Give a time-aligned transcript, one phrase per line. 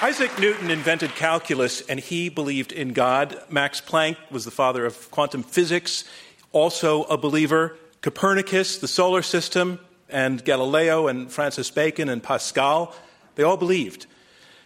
[0.00, 3.42] Isaac Newton invented calculus and he believed in God.
[3.50, 6.04] Max Planck was the father of quantum physics,
[6.52, 7.76] also a believer.
[8.00, 12.94] Copernicus, the solar system, and Galileo and Francis Bacon and Pascal,
[13.34, 14.06] they all believed.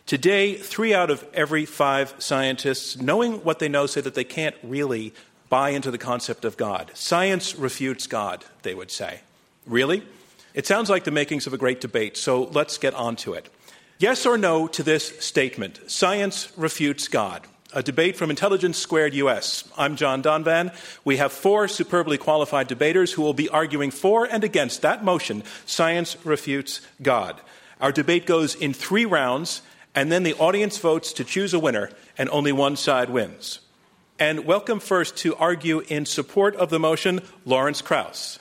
[0.05, 4.57] Today, three out of every five scientists, knowing what they know, say that they can't
[4.63, 5.15] really
[5.49, 6.91] buy into the concept of God.
[6.93, 9.21] Science refutes God, they would say.
[9.67, 10.03] Really?
[10.53, 13.49] It sounds like the makings of a great debate, so let's get on to it.
[14.03, 17.47] Yes or no to this statement Science refutes God.
[17.73, 19.63] A debate from Intelligence Squared US.
[19.79, 20.75] I'm John Donvan.
[21.05, 25.45] We have four superbly qualified debaters who will be arguing for and against that motion
[25.67, 27.41] Science refutes God.
[27.81, 29.63] Our debate goes in three rounds,
[29.95, 33.61] and then the audience votes to choose a winner, and only one side wins.
[34.19, 38.41] And welcome first to argue in support of the motion, Lawrence Krauss.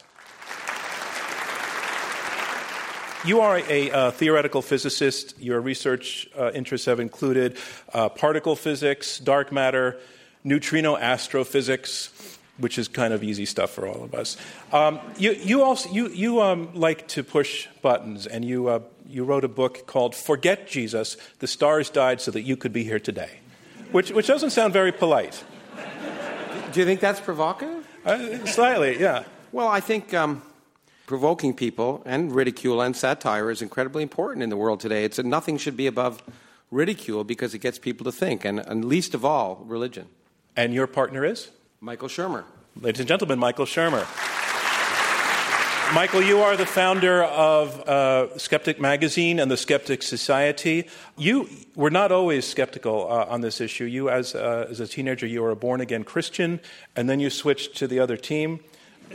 [3.23, 5.39] You are a uh, theoretical physicist.
[5.39, 7.55] Your research uh, interests have included
[7.93, 9.99] uh, particle physics, dark matter,
[10.43, 12.09] neutrino astrophysics,
[12.57, 14.37] which is kind of easy stuff for all of us.
[14.71, 19.23] Um, you, you, also you, you um, like to push buttons, and you, uh, you
[19.23, 22.99] wrote a book called "Forget Jesus: The Stars Died So That You Could Be Here
[22.99, 23.41] Today,"
[23.91, 25.43] which, which doesn't sound very polite.
[26.73, 27.87] Do you think that's provocative?
[28.03, 29.25] Uh, slightly, yeah.
[29.51, 30.11] Well, I think.
[30.15, 30.41] Um
[31.11, 35.03] provoking people and ridicule and satire is incredibly important in the world today.
[35.03, 36.23] It's that nothing should be above
[36.71, 40.07] ridicule because it gets people to think, and, and least of all, religion.
[40.55, 41.49] And your partner is?
[41.81, 42.45] Michael Shermer.
[42.79, 44.07] Ladies and gentlemen, Michael Shermer.
[45.93, 50.87] Michael, you are the founder of uh, Skeptic Magazine and the Skeptic Society.
[51.17, 53.83] You were not always skeptical uh, on this issue.
[53.83, 56.61] You, as, uh, as a teenager, you were a born again Christian,
[56.95, 58.61] and then you switched to the other team.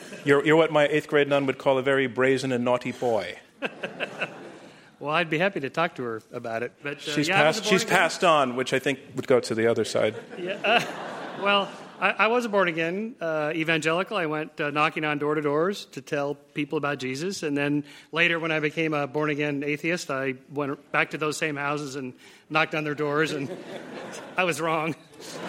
[0.25, 3.39] You're, you're what my eighth grade nun would call a very brazen and naughty boy.
[4.99, 6.73] well, I'd be happy to talk to her about it.
[6.83, 9.69] But uh, she's, yeah, passed, she's passed on, which I think would go to the
[9.69, 10.17] other side.
[10.39, 10.85] Yeah, uh,
[11.43, 11.71] well,
[12.01, 14.17] I, I, was a born again uh, evangelical.
[14.17, 17.43] I went uh, knocking on door to doors to tell people about Jesus.
[17.43, 21.37] And then later, when I became a born again atheist, I went back to those
[21.37, 22.13] same houses and
[22.51, 23.51] knocked on their doors, and
[24.37, 24.95] I was wrong.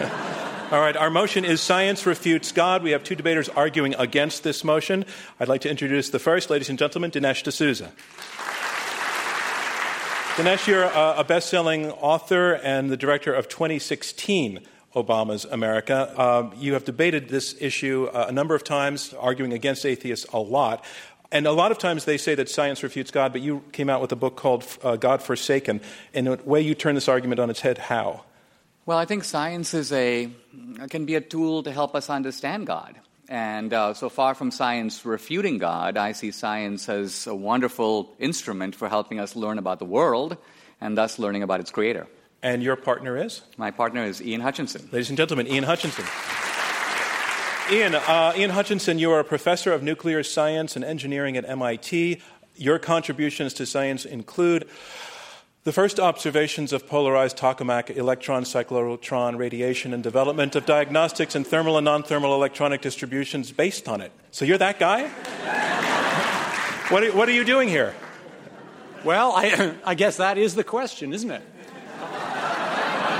[0.70, 2.82] All right, our motion is Science Refutes God.
[2.82, 5.04] We have two debaters arguing against this motion.
[5.40, 7.92] I'd like to introduce the first, ladies and gentlemen, Dinesh D'Souza.
[10.36, 14.60] Dinesh, you're a best selling author and the director of 2016
[14.94, 16.12] Obama's America.
[16.16, 20.38] Uh, you have debated this issue uh, a number of times, arguing against atheists a
[20.38, 20.84] lot.
[21.30, 24.00] And a lot of times they say that science refutes God, but you came out
[24.00, 25.80] with a book called uh, God Forsaken.
[26.14, 27.76] In a way, you turn this argument on its head.
[27.76, 28.24] How?
[28.86, 30.30] Well, I think science is a
[30.88, 32.98] can be a tool to help us understand God.
[33.28, 38.74] And uh, so far from science refuting God, I see science as a wonderful instrument
[38.74, 40.38] for helping us learn about the world
[40.80, 42.06] and thus learning about its creator.
[42.42, 43.42] And your partner is?
[43.56, 44.88] My partner is Ian Hutchinson.
[44.92, 46.04] Ladies and gentlemen, Ian Hutchinson.
[47.70, 52.20] Ian, uh, Ian Hutchinson, you are a professor of nuclear science and engineering at MIT.
[52.56, 54.68] Your contributions to science include
[55.64, 61.76] the first observations of polarized tokamak electron cyclotron radiation and development of diagnostics and thermal
[61.76, 64.12] and non thermal electronic distributions based on it.
[64.30, 65.08] So you're that guy?
[66.88, 67.94] what, are, what are you doing here?
[69.04, 71.42] Well, I, I guess that is the question, isn't it?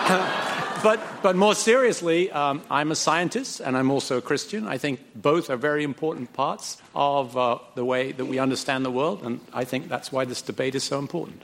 [0.83, 4.67] but, but more seriously, um, I'm a scientist and I'm also a Christian.
[4.67, 8.91] I think both are very important parts of uh, the way that we understand the
[8.91, 11.43] world, and I think that's why this debate is so important.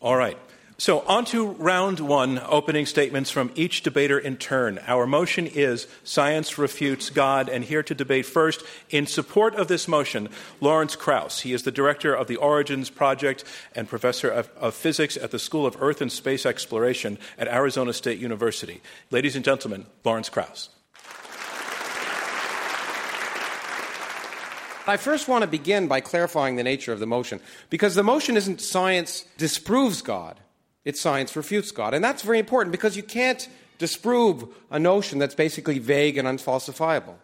[0.00, 0.38] All right.
[0.80, 4.80] So, on to round one opening statements from each debater in turn.
[4.86, 9.86] Our motion is Science Refutes God, and here to debate first, in support of this
[9.86, 11.40] motion, Lawrence Krauss.
[11.40, 13.44] He is the director of the Origins Project
[13.74, 17.92] and professor of, of physics at the School of Earth and Space Exploration at Arizona
[17.92, 18.80] State University.
[19.10, 20.70] Ladies and gentlemen, Lawrence Krauss.
[24.86, 28.38] I first want to begin by clarifying the nature of the motion, because the motion
[28.38, 30.40] isn't science disproves God.
[30.90, 31.94] It's science refutes God.
[31.94, 33.48] And that's very important because you can't
[33.78, 37.14] disprove a notion that's basically vague and unfalsifiable.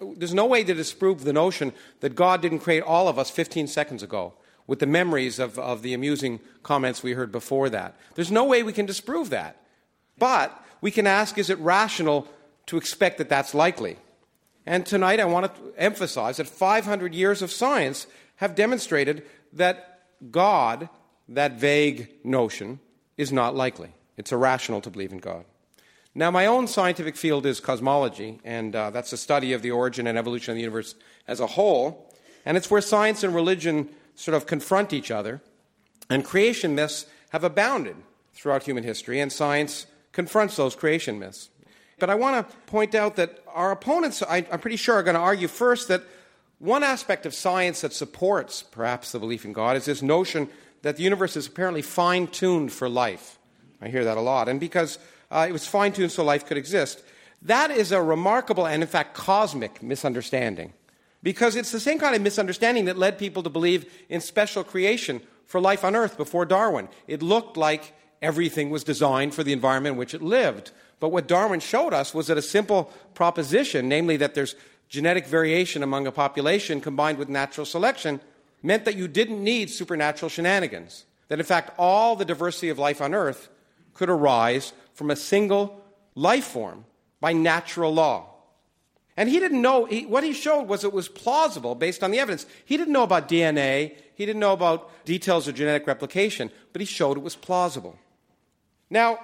[0.00, 3.66] There's no way to disprove the notion that God didn't create all of us 15
[3.66, 4.32] seconds ago
[4.66, 7.94] with the memories of, of the amusing comments we heard before that.
[8.14, 9.60] There's no way we can disprove that.
[10.16, 12.26] But we can ask is it rational
[12.68, 13.98] to expect that that's likely?
[14.64, 18.06] And tonight I want to emphasize that 500 years of science
[18.36, 20.88] have demonstrated that God,
[21.28, 22.80] that vague notion,
[23.16, 23.94] is not likely.
[24.16, 25.44] It's irrational to believe in God.
[26.14, 30.06] Now, my own scientific field is cosmology, and uh, that's a study of the origin
[30.06, 30.94] and evolution of the universe
[31.26, 32.12] as a whole.
[32.46, 35.42] And it's where science and religion sort of confront each other.
[36.08, 37.96] And creation myths have abounded
[38.32, 41.50] throughout human history, and science confronts those creation myths.
[41.98, 45.14] But I want to point out that our opponents, I, I'm pretty sure, are going
[45.14, 46.02] to argue first that
[46.58, 50.48] one aspect of science that supports perhaps the belief in God is this notion
[50.84, 53.38] that the universe is apparently fine tuned for life.
[53.80, 54.50] I hear that a lot.
[54.50, 54.98] And because
[55.30, 57.02] uh, it was fine tuned so life could exist,
[57.40, 60.74] that is a remarkable and, in fact, cosmic misunderstanding.
[61.22, 65.22] Because it's the same kind of misunderstanding that led people to believe in special creation
[65.46, 66.88] for life on Earth before Darwin.
[67.06, 70.70] It looked like everything was designed for the environment in which it lived.
[71.00, 74.54] But what Darwin showed us was that a simple proposition, namely that there's
[74.90, 78.20] genetic variation among a population combined with natural selection,
[78.64, 81.04] meant that you didn't need supernatural shenanigans.
[81.28, 83.48] That in fact, all the diversity of life on Earth
[83.92, 85.80] could arise from a single
[86.14, 86.84] life form
[87.20, 88.30] by natural law.
[89.16, 92.18] And he didn't know, he, what he showed was it was plausible based on the
[92.18, 92.46] evidence.
[92.64, 96.86] He didn't know about DNA, he didn't know about details of genetic replication, but he
[96.86, 97.96] showed it was plausible.
[98.90, 99.18] Now,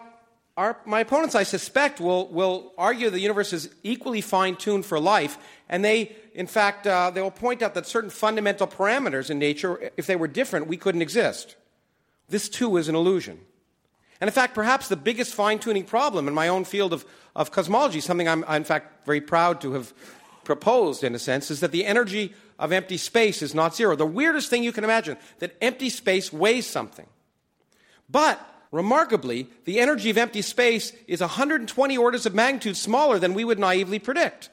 [0.56, 5.00] our, my opponents, I suspect, will, will argue the universe is equally fine tuned for
[5.00, 5.38] life,
[5.70, 9.92] and they, in fact, uh, they will point out that certain fundamental parameters in nature,
[9.96, 11.54] if they were different, we couldn't exist.
[12.28, 13.38] This too is an illusion.
[14.20, 17.06] And in fact, perhaps the biggest fine tuning problem in my own field of,
[17.36, 19.94] of cosmology, something I'm, in fact, very proud to have
[20.42, 23.94] proposed in a sense, is that the energy of empty space is not zero.
[23.94, 27.06] The weirdest thing you can imagine, that empty space weighs something.
[28.08, 33.44] But remarkably, the energy of empty space is 120 orders of magnitude smaller than we
[33.44, 34.50] would naively predict.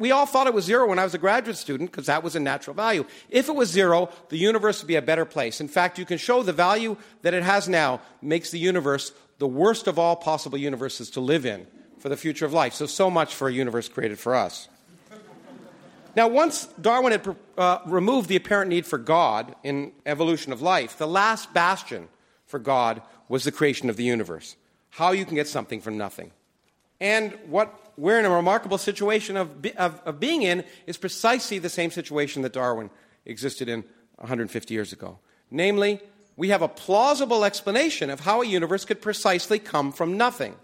[0.00, 2.34] We all thought it was zero when I was a graduate student because that was
[2.34, 3.04] a natural value.
[3.28, 5.60] If it was zero, the universe would be a better place.
[5.60, 9.46] In fact, you can show the value that it has now makes the universe the
[9.46, 11.66] worst of all possible universes to live in
[11.98, 12.72] for the future of life.
[12.72, 14.68] So, so much for a universe created for us.
[16.16, 20.96] Now, once Darwin had uh, removed the apparent need for God in evolution of life,
[20.96, 22.08] the last bastion
[22.46, 24.56] for God was the creation of the universe.
[24.88, 26.32] How you can get something from nothing.
[27.00, 31.68] And what we're in a remarkable situation of, of, of being in is precisely the
[31.68, 32.88] same situation that Darwin
[33.26, 33.84] existed in
[34.16, 35.18] 150 years ago.
[35.50, 36.00] Namely,
[36.36, 40.54] we have a plausible explanation of how a universe could precisely come from nothing.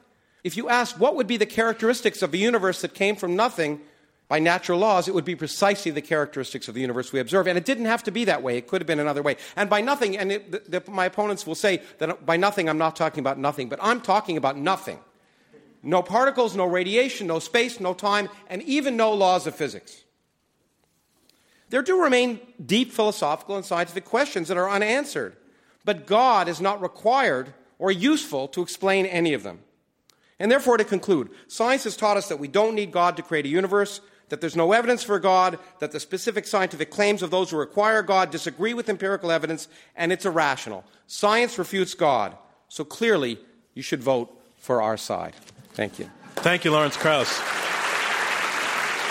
[0.45, 3.81] If you ask what would be the characteristics of a universe that came from nothing
[4.29, 7.47] by natural laws, it would be precisely the characteristics of the universe we observe.
[7.47, 8.57] And it didn't have to be that way.
[8.57, 9.37] It could have been another way.
[9.57, 12.79] And by nothing, and it, the, the, my opponents will say that by nothing, I'm
[12.79, 14.99] not talking about nothing, but I'm talking about nothing.
[15.83, 20.05] No particles, no radiation, no space, no time, and even no laws of physics.
[21.71, 25.37] There do remain deep philosophical and scientific questions that are unanswered,
[25.85, 29.61] but God is not required or useful to explain any of them.
[30.39, 33.47] And therefore, to conclude, science has taught us that we don't need God to create
[33.47, 37.51] a universe, that there's no evidence for God, that the specific scientific claims of those
[37.51, 40.85] who require God disagree with empirical evidence, and it's irrational.
[41.07, 42.37] Science refutes God,
[42.69, 43.39] so clearly
[43.75, 45.35] you should vote for our side.
[45.77, 46.09] Thank you.
[46.37, 47.39] Thank you, Lawrence Krauss.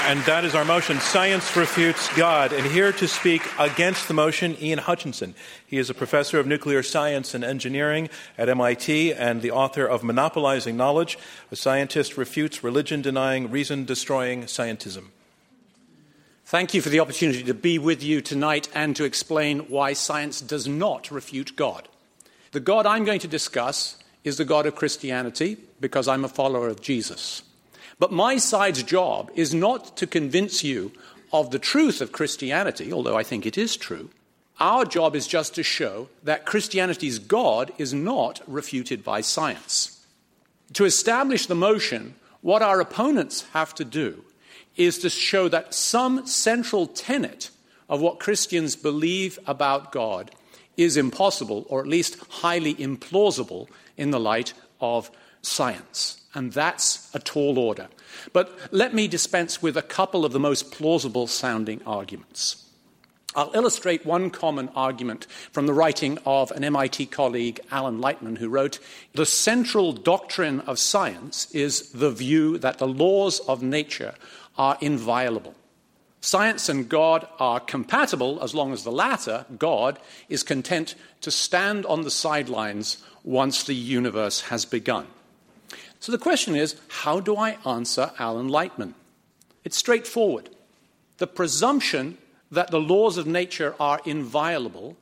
[0.07, 2.53] And that is our motion Science Refutes God.
[2.53, 5.35] And here to speak against the motion, Ian Hutchinson.
[5.67, 10.03] He is a professor of nuclear science and engineering at MIT and the author of
[10.03, 11.19] Monopolizing Knowledge
[11.51, 15.09] A Scientist Refutes Religion Denying, Reason Destroying Scientism.
[16.45, 20.41] Thank you for the opportunity to be with you tonight and to explain why science
[20.41, 21.87] does not refute God.
[22.53, 26.67] The God I'm going to discuss is the God of Christianity because I'm a follower
[26.67, 27.43] of Jesus.
[27.99, 30.91] But my side's job is not to convince you
[31.31, 34.09] of the truth of Christianity, although I think it is true.
[34.59, 40.03] Our job is just to show that Christianity's God is not refuted by science.
[40.73, 44.25] To establish the motion, what our opponents have to do
[44.75, 47.51] is to show that some central tenet
[47.87, 50.31] of what Christians believe about God
[50.77, 55.11] is impossible, or at least highly implausible, in the light of
[55.45, 56.21] science.
[56.33, 57.87] And that's a tall order.
[58.33, 62.61] But let me dispense with a couple of the most plausible sounding arguments.
[63.35, 68.47] I'll illustrate one common argument from the writing of an MIT colleague, Alan Lightman, who
[68.47, 68.79] wrote
[69.13, 74.15] The central doctrine of science is the view that the laws of nature
[74.57, 75.53] are inviolable.
[76.21, 79.99] Science and God are compatible as long as the latter, God,
[80.29, 85.07] is content to stand on the sidelines once the universe has begun.
[85.99, 88.93] So the question is how do I answer Alan Lightman?
[89.63, 90.49] It's straightforward.
[91.17, 92.17] The presumption
[92.51, 94.97] that the laws of nature are inviolable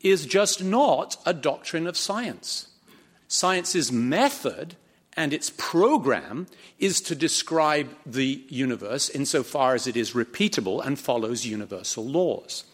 [0.00, 2.68] is just not a doctrine of science.
[3.28, 4.76] Science's method
[5.16, 6.46] and its program
[6.78, 12.64] is to describe the universe insofar as it is repeatable and follows universal laws.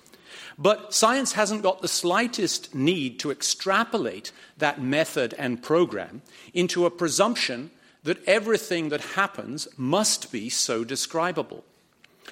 [0.61, 6.21] But science hasn't got the slightest need to extrapolate that method and program
[6.53, 7.71] into a presumption
[8.03, 11.65] that everything that happens must be so describable.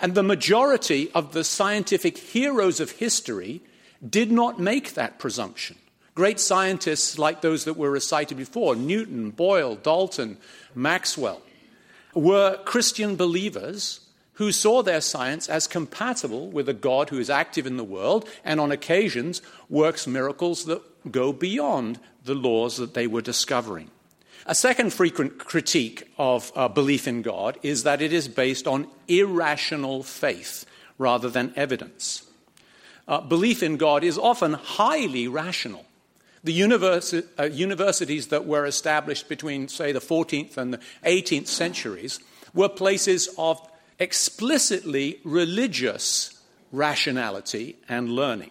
[0.03, 3.63] And the majority of the scientific heroes of history
[4.07, 5.77] did not make that presumption.
[6.15, 10.37] Great scientists like those that were recited before, Newton, Boyle, Dalton,
[10.75, 11.41] Maxwell,
[12.15, 14.01] were Christian believers
[14.39, 18.29] who saw their science as compatible with a God who is active in the world
[18.45, 20.81] and on occasions works miracles that
[21.11, 23.91] go beyond the laws that they were discovering.
[24.47, 28.87] A second frequent critique of uh, belief in God is that it is based on
[29.09, 30.65] irrational faith
[30.99, 32.25] rather than evidence.
[33.09, 35.85] Uh, belief in God is often highly rational.
[36.45, 42.21] The uh, universities that were established between, say, the 14th and the 18th centuries
[42.55, 43.61] were places of
[43.99, 46.41] explicitly religious
[46.73, 48.51] rationality and learning.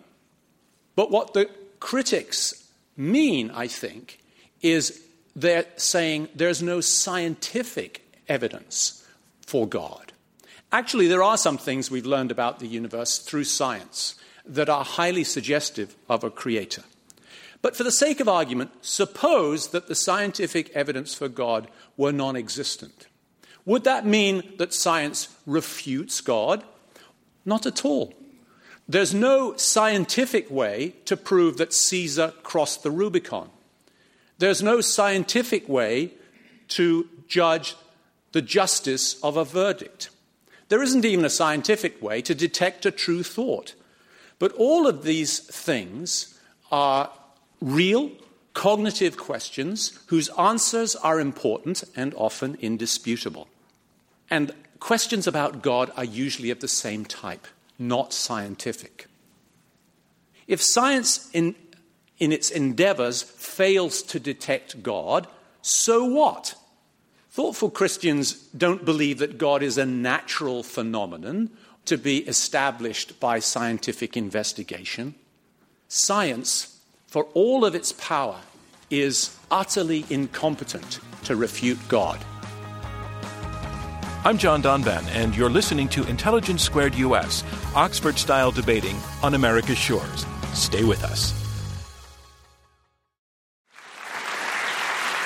[0.96, 1.50] But what the
[1.80, 4.20] critics mean, I think,
[4.62, 5.02] is
[5.36, 9.06] they're saying there's no scientific evidence
[9.46, 10.12] for God.
[10.72, 15.24] Actually, there are some things we've learned about the universe through science that are highly
[15.24, 16.84] suggestive of a creator.
[17.62, 22.36] But for the sake of argument, suppose that the scientific evidence for God were non
[22.36, 23.08] existent.
[23.68, 26.64] Would that mean that science refutes God?
[27.44, 28.14] Not at all.
[28.88, 33.50] There's no scientific way to prove that Caesar crossed the Rubicon.
[34.38, 36.14] There's no scientific way
[36.70, 37.76] to judge
[38.32, 40.12] the justice of a verdict.
[40.70, 43.76] There isn't even a scientific way to detect a true thought.
[44.40, 46.40] But all of these things
[46.72, 47.12] are
[47.60, 48.12] real
[48.54, 53.50] cognitive questions whose answers are important and often indisputable.
[54.30, 57.48] And questions about God are usually of the same type,
[57.80, 59.08] not scientific.
[60.48, 61.56] If science in
[62.18, 65.28] in its endeavors fails to detect God,
[65.62, 66.56] so what?
[67.30, 71.52] Thoughtful Christians don't believe that God is a natural phenomenon
[71.86, 75.14] to be established by scientific investigation.
[75.88, 78.40] Science, for all of its power,
[78.90, 82.20] is utterly incompetent to refute God.
[84.28, 89.78] I'm John Donvan, and you're listening to Intelligence Squared US, Oxford style debating on America's
[89.78, 90.26] shores.
[90.54, 91.32] Stay with us.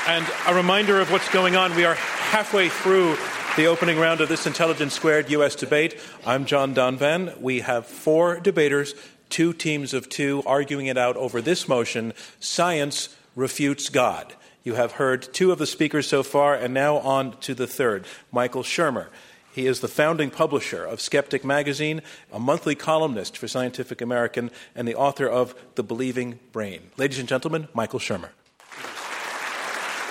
[0.07, 1.75] And a reminder of what's going on.
[1.75, 3.17] We are halfway through
[3.57, 5.55] the opening round of this Intelligence Squared U.S.
[5.55, 5.99] debate.
[6.23, 7.41] I'm John Donvan.
[7.41, 8.93] We have four debaters,
[9.29, 14.35] two teams of two, arguing it out over this motion Science refutes God.
[14.63, 18.05] You have heard two of the speakers so far, and now on to the third,
[18.31, 19.07] Michael Shermer.
[19.53, 22.01] He is the founding publisher of Skeptic Magazine,
[22.31, 26.91] a monthly columnist for Scientific American, and the author of The Believing Brain.
[26.95, 28.29] Ladies and gentlemen, Michael Shermer.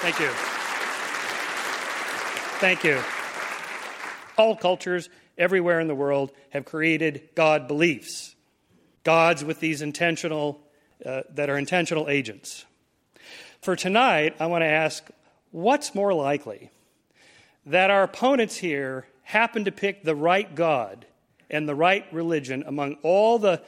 [0.02, 0.30] Thank you.
[2.58, 3.00] Thank you.
[4.36, 8.34] All cultures everywhere in the world have created God beliefs,
[9.04, 10.60] gods with these intentional,
[11.06, 12.66] uh, that are intentional agents.
[13.60, 15.06] For tonight, I want to ask
[15.50, 16.70] what's more likely?
[17.66, 21.04] That our opponents here happen to pick the right God
[21.50, 23.62] and the right religion among all the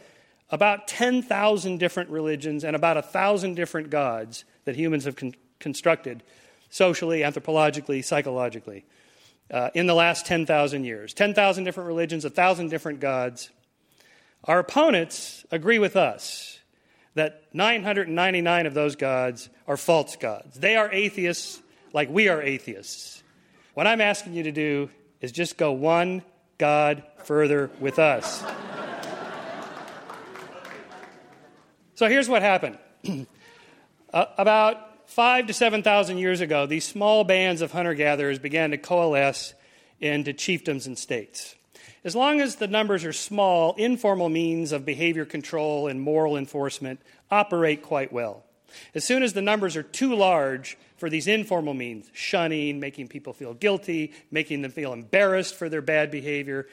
[0.49, 6.23] about 10,000 different religions and about 1,000 different gods that humans have con- constructed
[6.71, 8.87] socially, anthropologically, psychologically
[9.51, 13.51] uh, in the last 10,000 years 10,000 different religions, 1,000 different gods.
[14.45, 16.61] Our opponents agree with us
[17.15, 20.59] that 999 of those gods are false gods.
[20.59, 21.61] They are atheists
[21.93, 23.23] like we are atheists.
[23.75, 24.91] What I'm asking you to do
[25.21, 26.23] is just go one
[26.59, 28.43] God further with us.
[31.95, 32.79] so here's what happened.
[34.13, 38.79] uh, about five to 7,000 years ago, these small bands of hunter gatherers began to
[38.79, 39.55] coalesce
[40.01, 41.55] into chiefdoms and states.
[42.05, 47.01] As long as the numbers are small, informal means of behavior control and moral enforcement
[47.31, 48.45] operate quite well.
[48.95, 53.33] As soon as the numbers are too large for these informal means, shunning, making people
[53.33, 56.67] feel guilty, making them feel embarrassed for their bad behavior,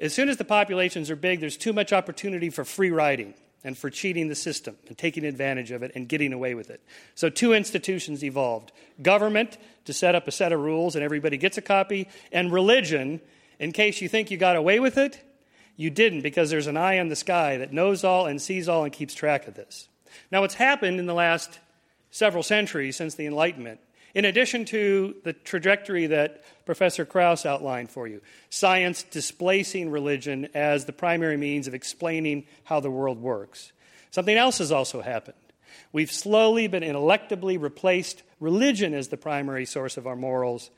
[0.00, 3.34] as soon as the populations are big, there's too much opportunity for free riding.
[3.64, 6.80] and for cheating the system and taking advantage of it and getting away with it.
[7.16, 8.70] So, two institutions evolved
[9.02, 13.20] government to set up a set of rules and everybody gets a copy, and religion,
[13.58, 15.24] in case you think you got away with it,
[15.76, 18.84] you didn't because there's an eye in the sky that knows all and sees all
[18.84, 19.88] and keeps track of this.
[20.30, 21.60] Now, what's happened in the last
[22.10, 23.80] several centuries since the Enlightenment,
[24.14, 30.84] in addition to the trajectory that Professor Krauss outlined for you science displacing religion as
[30.84, 33.72] the primary means of explaining how the world works,
[34.10, 35.36] something else has also happened.
[35.92, 40.70] We've slowly but ineluctably replaced religion as the primary source of our morals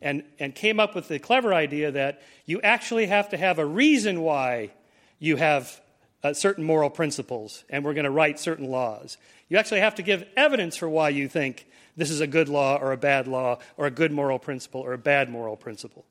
[0.00, 3.66] and, and came up with the clever idea that you actually have to have a
[3.66, 4.70] reason why
[5.18, 5.80] you have
[6.22, 9.16] uh, certain moral principles and we're going to write certain laws.
[9.48, 12.76] You actually have to give evidence for why you think this is a good law
[12.76, 16.04] or a bad law or a good moral principle or a bad moral principle.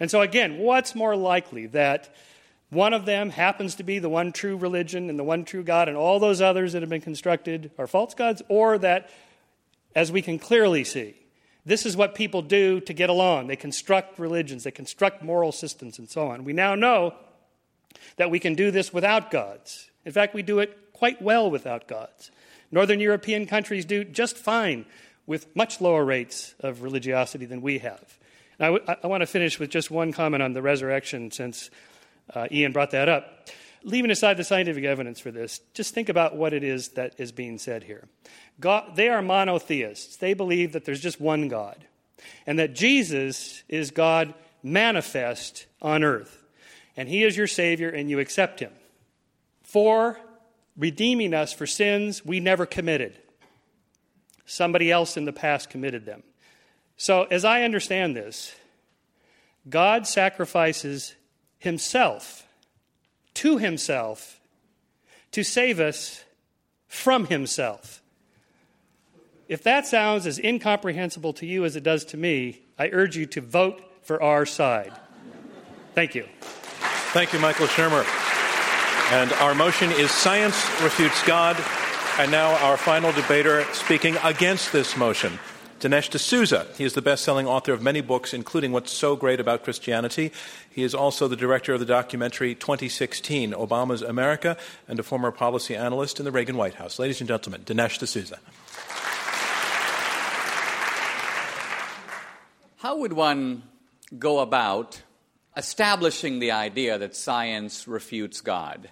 [0.00, 2.14] And so, again, what's more likely that
[2.70, 5.88] one of them happens to be the one true religion and the one true God,
[5.88, 9.08] and all those others that have been constructed are false gods, or that,
[9.94, 11.14] as we can clearly see,
[11.66, 13.46] this is what people do to get along.
[13.46, 16.44] They construct religions, they construct moral systems, and so on.
[16.44, 17.14] We now know
[18.16, 19.90] that we can do this without gods.
[20.04, 22.30] In fact, we do it quite well without gods.
[22.70, 24.84] Northern European countries do just fine
[25.26, 28.18] with much lower rates of religiosity than we have.
[28.60, 31.70] I, w- I want to finish with just one comment on the resurrection since
[32.34, 33.48] uh, Ian brought that up.
[33.86, 37.32] Leaving aside the scientific evidence for this, just think about what it is that is
[37.32, 38.08] being said here.
[38.58, 40.16] God, they are monotheists.
[40.16, 41.84] They believe that there's just one God,
[42.46, 46.42] and that Jesus is God manifest on earth,
[46.96, 48.72] and He is your Savior, and you accept Him
[49.62, 50.18] for
[50.76, 53.18] redeeming us for sins we never committed.
[54.46, 56.22] Somebody else in the past committed them.
[56.96, 58.54] So, as I understand this,
[59.68, 61.14] God sacrifices
[61.58, 62.43] Himself
[63.34, 64.40] to Himself
[65.32, 66.24] to save us
[66.86, 68.02] from Himself.
[69.48, 73.26] If that sounds as incomprehensible to you as it does to me, I urge you
[73.26, 74.92] to vote for our side.
[75.94, 76.26] Thank you.
[77.12, 78.04] Thank you, Michael Shermer.
[79.12, 81.56] And our motion is Science Refutes God.
[82.18, 85.38] And now our final debater speaking against this motion.
[85.84, 86.66] Dinesh D'Souza.
[86.78, 90.32] He is the best selling author of many books, including What's So Great About Christianity.
[90.70, 94.56] He is also the director of the documentary 2016 Obama's America
[94.88, 96.98] and a former policy analyst in the Reagan White House.
[96.98, 98.38] Ladies and gentlemen, Dinesh D'Souza.
[102.78, 103.64] How would one
[104.18, 105.02] go about
[105.54, 108.88] establishing the idea that science refutes God?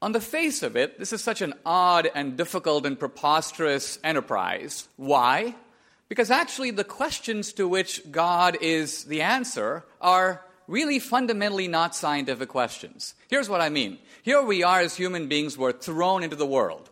[0.00, 4.88] On the face of it, this is such an odd and difficult and preposterous enterprise.
[4.96, 5.54] Why?
[6.08, 12.48] Because actually, the questions to which God is the answer are really fundamentally not scientific
[12.48, 13.14] questions.
[13.28, 13.98] Here's what I mean.
[14.22, 16.90] Here we are as human beings, we're thrown into the world.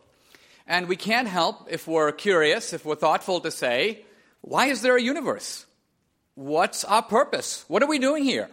[0.66, 4.04] And we can't help, if we're curious, if we're thoughtful, to say,
[4.40, 5.66] why is there a universe?
[6.34, 7.64] What's our purpose?
[7.68, 8.48] What are we doing here?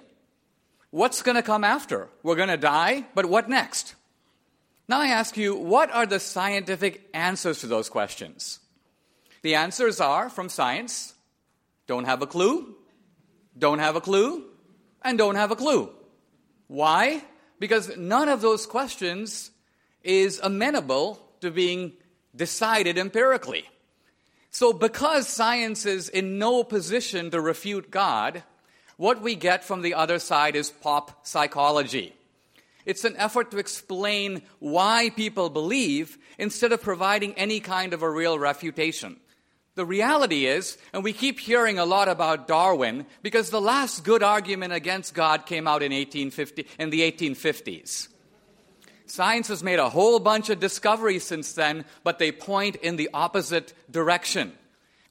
[0.90, 2.10] What's going to come after?
[2.22, 3.96] We're going to die, but what next?
[4.90, 8.60] Now I ask you, what are the scientific answers to those questions?
[9.42, 11.14] The answers are from science
[11.88, 12.76] don't have a clue,
[13.58, 14.46] don't have a clue,
[15.02, 15.90] and don't have a clue.
[16.68, 17.22] Why?
[17.60, 19.52] Because none of those questions
[20.04, 21.94] is amenable to being
[22.36, 23.66] decided empirically.
[24.52, 28.44] So, because science is in no position to refute God,
[28.98, 32.14] what we get from the other side is pop psychology.
[32.86, 38.10] It's an effort to explain why people believe instead of providing any kind of a
[38.10, 39.18] real refutation.
[39.76, 44.22] The reality is, and we keep hearing a lot about Darwin because the last good
[44.22, 48.10] argument against God came out in, 1850, in the 1850s.
[49.06, 53.10] Science has made a whole bunch of discoveries since then, but they point in the
[53.14, 54.54] opposite direction.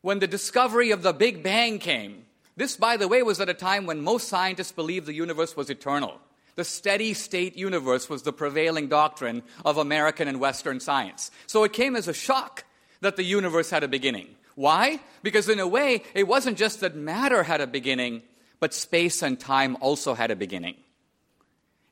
[0.02, 2.24] When the discovery of the Big Bang came,
[2.56, 5.70] this, by the way, was at a time when most scientists believed the universe was
[5.70, 6.20] eternal.
[6.56, 11.30] The steady state universe was the prevailing doctrine of American and Western science.
[11.46, 12.64] So it came as a shock
[13.00, 14.28] that the universe had a beginning.
[14.60, 15.00] Why?
[15.22, 18.20] Because in a way, it wasn't just that matter had a beginning,
[18.58, 20.76] but space and time also had a beginning.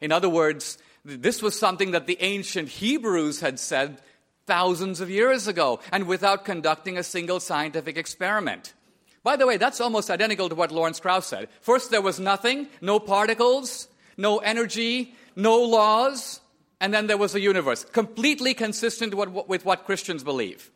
[0.03, 4.03] In other words, this was something that the ancient Hebrews had said
[4.45, 8.75] thousands of years ago, and without conducting a single scientific experiment.
[9.23, 11.49] By the way, that's almost identical to what Lawrence Krauss said.
[11.63, 16.43] First, there was nothing, no particles, no energy, no laws,
[16.83, 20.71] and then there was a universe, completely consistent with what Christians believe.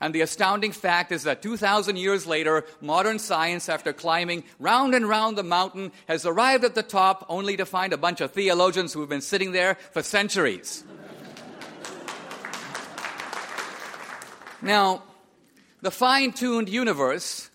[0.00, 5.08] And the astounding fact is that 2,000 years later, modern science, after climbing round and
[5.08, 8.92] round the mountain, has arrived at the top only to find a bunch of theologians
[8.92, 10.84] who have been sitting there for centuries.
[14.60, 15.02] Now,
[15.80, 17.50] the fine tuned universe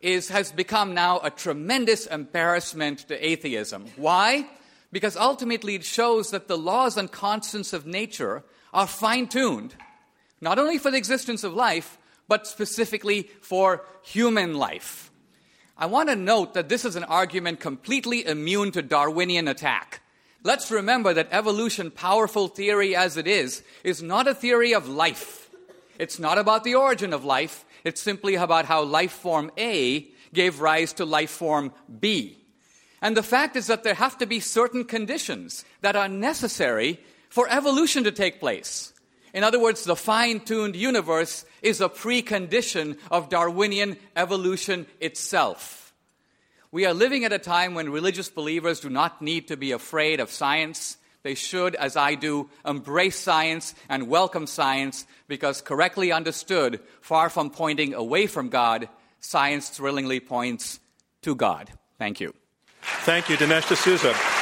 [0.00, 3.86] is, has become now a tremendous embarrassment to atheism.
[3.96, 4.48] Why?
[4.92, 9.74] Because ultimately it shows that the laws and constants of nature are fine tuned,
[10.40, 11.98] not only for the existence of life,
[12.28, 15.10] but specifically for human life.
[15.76, 20.02] I want to note that this is an argument completely immune to Darwinian attack.
[20.42, 25.50] Let's remember that evolution, powerful theory as it is, is not a theory of life.
[25.98, 27.64] It's not about the origin of life.
[27.84, 32.38] It's simply about how life form A gave rise to life form B.
[33.00, 37.48] And the fact is that there have to be certain conditions that are necessary for
[37.48, 38.92] evolution to take place.
[39.34, 45.92] In other words, the fine tuned universe is a precondition of Darwinian evolution itself.
[46.70, 50.20] We are living at a time when religious believers do not need to be afraid
[50.20, 50.98] of science.
[51.22, 57.50] They should, as I do, embrace science and welcome science because, correctly understood, far from
[57.50, 58.88] pointing away from God,
[59.20, 60.78] science thrillingly points
[61.22, 61.70] to God.
[61.98, 62.34] Thank you.
[62.80, 64.37] Thank you, Dinesh D'Souza.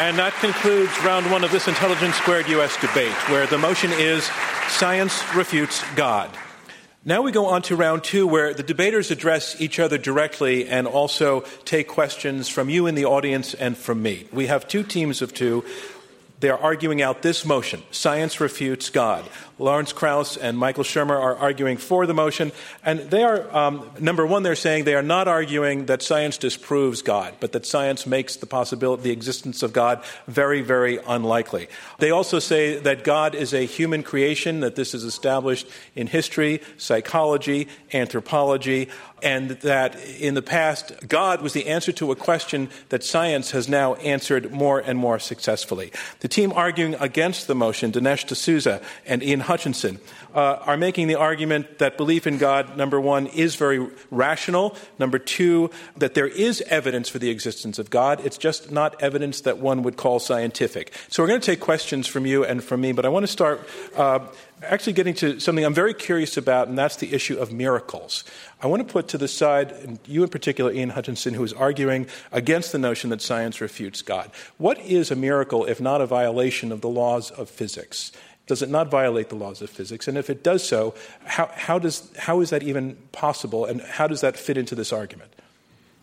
[0.00, 4.24] And that concludes round one of this Intelligence Squared US debate, where the motion is
[4.70, 6.30] science refutes God.
[7.04, 10.86] Now we go on to round two, where the debaters address each other directly and
[10.86, 14.26] also take questions from you in the audience and from me.
[14.32, 15.66] We have two teams of two.
[16.40, 19.28] They're arguing out this motion science refutes God.
[19.60, 22.50] Lawrence Krauss and Michael Shermer are arguing for the motion.
[22.84, 27.02] And they are, um, number one, they're saying they are not arguing that science disproves
[27.02, 31.68] God, but that science makes the possibility, the existence of God, very, very unlikely.
[31.98, 36.62] They also say that God is a human creation, that this is established in history,
[36.78, 38.88] psychology, anthropology,
[39.22, 43.68] and that in the past, God was the answer to a question that science has
[43.68, 45.92] now answered more and more successfully.
[46.20, 49.98] The team arguing against the motion, Dinesh D'Souza and Ian Hutchinson,
[50.32, 54.76] uh, are making the argument that belief in God, number one, is very rational.
[54.96, 58.24] Number two, that there is evidence for the existence of God.
[58.24, 60.92] It's just not evidence that one would call scientific.
[61.08, 63.32] So we're going to take questions from you and from me, but I want to
[63.32, 63.68] start.
[63.96, 64.20] Uh,
[64.62, 68.24] actually getting to something I'm very curious about, and that's the issue of miracles.
[68.60, 71.52] I want to put to the side, and you in particular, Ian Hutchinson, who is
[71.52, 74.30] arguing against the notion that science refutes God.
[74.58, 78.12] What is a miracle if not a violation of the laws of physics?
[78.50, 80.08] Does it not violate the laws of physics?
[80.08, 80.92] And if it does so,
[81.24, 84.92] how, how, does, how is that even possible, and how does that fit into this
[84.92, 85.32] argument?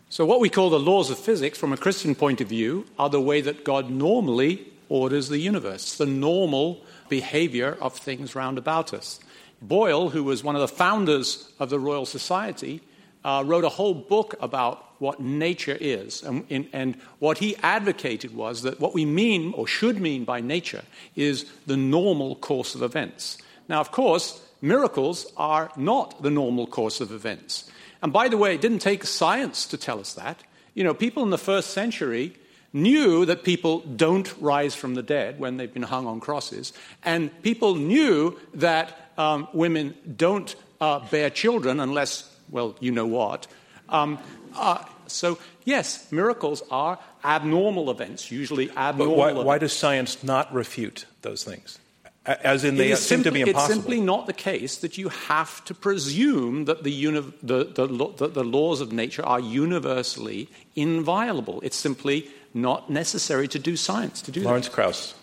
[0.08, 3.10] So, what we call the laws of physics, from a Christian point of view, are
[3.10, 8.94] the way that God normally orders the universe, the normal behavior of things round about
[8.94, 9.20] us.
[9.60, 12.80] Boyle, who was one of the founders of the Royal Society,
[13.26, 16.22] uh, wrote a whole book about what nature is.
[16.22, 20.40] And, in, and what he advocated was that what we mean or should mean by
[20.40, 20.82] nature
[21.16, 23.38] is the normal course of events.
[23.68, 27.70] Now, of course, miracles are not the normal course of events.
[28.02, 30.42] And by the way, it didn't take science to tell us that.
[30.74, 32.36] You know, people in the first century
[32.72, 37.30] knew that people don't rise from the dead when they've been hung on crosses, and
[37.42, 43.46] people knew that um, women don't uh, bear children unless, well, you know what.
[43.88, 44.18] Um,
[44.54, 49.16] uh, so, yes, miracles are abnormal events, usually abnormal.
[49.16, 51.78] But why, why does science not refute those things?
[52.26, 53.64] As in, they seem simply, to be impossible.
[53.64, 57.86] It's simply not the case that you have to presume that the, uni- the, the,
[57.86, 61.62] the, the laws of nature are universally inviolable.
[61.62, 64.74] It's simply not necessary to do science to do Lawrence that.
[64.74, 65.14] Krauss.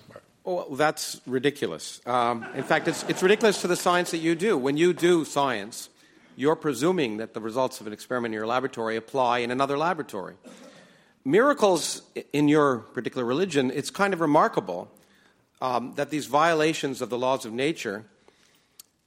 [0.44, 2.02] Well, that's ridiculous.
[2.06, 4.58] Um, in fact, it's, it's ridiculous to the science that you do.
[4.58, 5.90] When you do science,
[6.36, 10.36] you're presuming that the results of an experiment in your laboratory apply in another laboratory.
[11.24, 12.02] Miracles
[12.34, 14.92] in your particular religion, it's kind of remarkable
[15.62, 18.06] um, that these violations of the laws of nature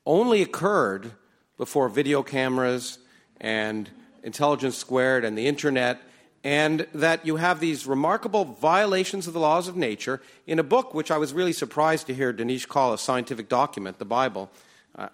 [0.04, 1.12] only occurred
[1.56, 2.98] before video cameras
[3.40, 3.90] and
[4.22, 6.00] intelligence squared and the internet,
[6.42, 10.94] and that you have these remarkable violations of the laws of nature in a book
[10.94, 14.50] which I was really surprised to hear Dinesh call a scientific document, the Bible.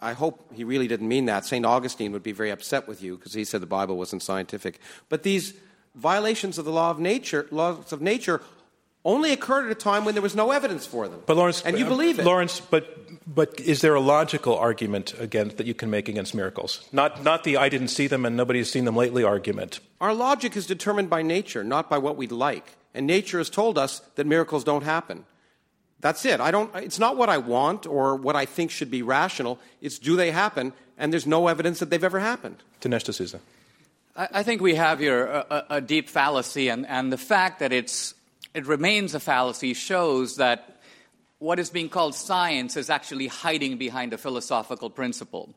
[0.01, 1.45] I hope he really didn't mean that.
[1.45, 1.65] St.
[1.65, 4.81] Augustine would be very upset with you because he said the Bible wasn't scientific.
[5.09, 5.53] But these
[5.95, 8.41] violations of the law of nature, laws of nature
[9.05, 11.23] only occurred at a time when there was no evidence for them.
[11.27, 12.25] But Lawrence, and you uh, believe it.
[12.25, 16.89] Lawrence, but but is there a logical argument against that you can make against miracles?
[16.93, 19.81] Not not the I didn't see them and nobody has seen them lately argument.
[20.01, 22.77] Our logic is determined by nature, not by what we'd like.
[22.95, 25.27] And nature has told us that miracles don't happen.
[26.05, 26.39] That's it.
[26.39, 29.59] I don't, it's not what I want or what I think should be rational.
[29.81, 30.75] It's do they happen?
[30.99, 32.63] And there's no evidence that they've ever happened.
[32.83, 33.41] Dinesh D'Souza.
[34.15, 37.61] I, I think we have here a, a, a deep fallacy, and, and the fact
[37.61, 38.13] that it's,
[38.53, 40.83] it remains a fallacy shows that
[41.39, 45.55] what is being called science is actually hiding behind a philosophical principle.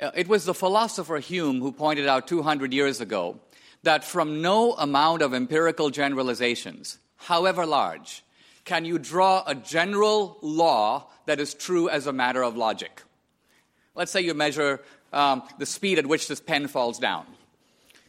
[0.00, 3.38] Uh, it was the philosopher Hume who pointed out 200 years ago
[3.82, 8.24] that from no amount of empirical generalizations, however large,
[8.64, 13.02] can you draw a general law that is true as a matter of logic.
[13.94, 14.80] Let's say you measure
[15.12, 17.24] um, the speed at which this pen falls down.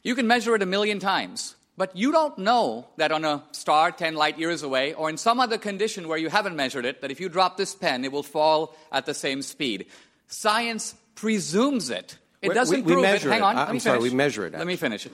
[0.04, 3.92] You can measure it a million times, but you don't know that on a star
[3.92, 7.12] 10 light years away or in some other condition where you haven't measured it, that
[7.12, 9.86] if you drop this pen, it will fall at the same speed.
[10.28, 12.18] Science presumes it.
[12.42, 13.34] It doesn't we, we prove measure it.
[13.34, 13.58] Hang on.
[13.58, 14.54] I'm sorry, we measure it.
[14.54, 15.08] Let me finish.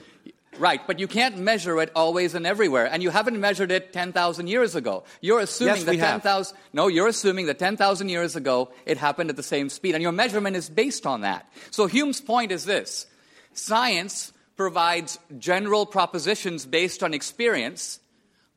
[0.59, 2.85] Right, but you can't measure it always and everywhere.
[2.85, 5.03] And you haven't measured it 10,000 years ago.
[5.21, 9.35] You're assuming yes, that 10,000 No, you're assuming that 10,000 years ago it happened at
[9.35, 11.47] the same speed and your measurement is based on that.
[11.71, 13.07] So Hume's point is this.
[13.53, 17.99] Science provides general propositions based on experience,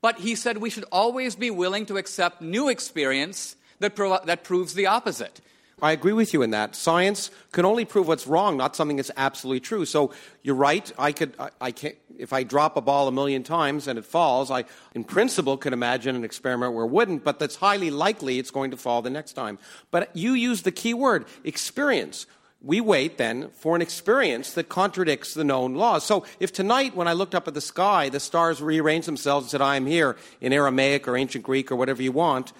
[0.00, 4.74] but he said we should always be willing to accept new experience that, that proves
[4.74, 5.40] the opposite.
[5.82, 6.76] I agree with you in that.
[6.76, 9.84] Science can only prove what's wrong, not something that's absolutely true.
[9.84, 10.12] So
[10.42, 10.90] you're right.
[10.98, 14.04] I could, I, I can't, if I drop a ball a million times and it
[14.04, 14.64] falls, I,
[14.94, 18.70] in principle, could imagine an experiment where it wouldn't, but that's highly likely it's going
[18.72, 19.58] to fall the next time.
[19.90, 22.26] But you use the key word, experience.
[22.62, 26.04] We wait then for an experience that contradicts the known laws.
[26.04, 29.50] So if tonight, when I looked up at the sky, the stars rearranged themselves and
[29.50, 32.52] said, I am here in Aramaic or ancient Greek or whatever you want,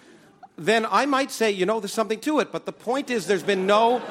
[0.61, 2.53] then I might say, you know, there's something to it.
[2.53, 4.03] But the point is, there's been no,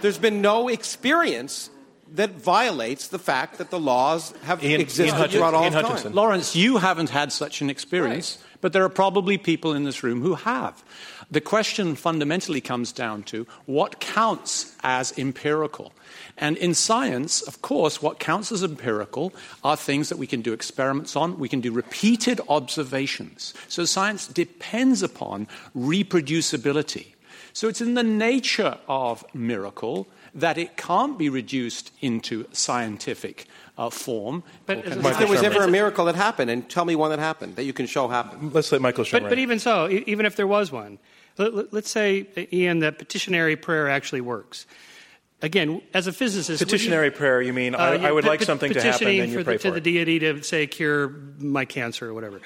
[0.00, 1.68] there's been no experience
[2.14, 5.84] that violates the fact that the laws have Ian, existed Ian throughout all Ian time.
[5.84, 6.14] Hutchinson.
[6.14, 8.58] Lawrence, you haven't had such an experience, Right.
[8.62, 10.82] but there are probably people in this room who have.
[11.30, 15.92] The question fundamentally comes down to what counts as empirical.
[16.38, 20.52] And in science, of course, what counts as empirical are things that we can do
[20.52, 23.54] experiments on, we can do repeated observations.
[23.68, 27.06] So science depends upon reproducibility.
[27.52, 33.90] So it's in the nature of miracle that it can't be reduced into scientific uh,
[33.90, 34.42] form.
[34.66, 36.50] But or as a kind of If there was ever a- a miracle that happened,
[36.50, 38.54] and tell me one that happened that you can show happened.
[38.54, 40.98] Let's let Michael But, but even so, even if there was one,
[41.38, 44.66] let, us say, Ian, that petitionary prayer actually works.
[45.42, 48.30] Again, as a physicist, would you- petitionary prayer, you mean, I, uh, I would pe-
[48.30, 50.42] like something to happen, petitioning and you for pray the, to for the deity to
[50.42, 52.40] say cure my cancer or whatever.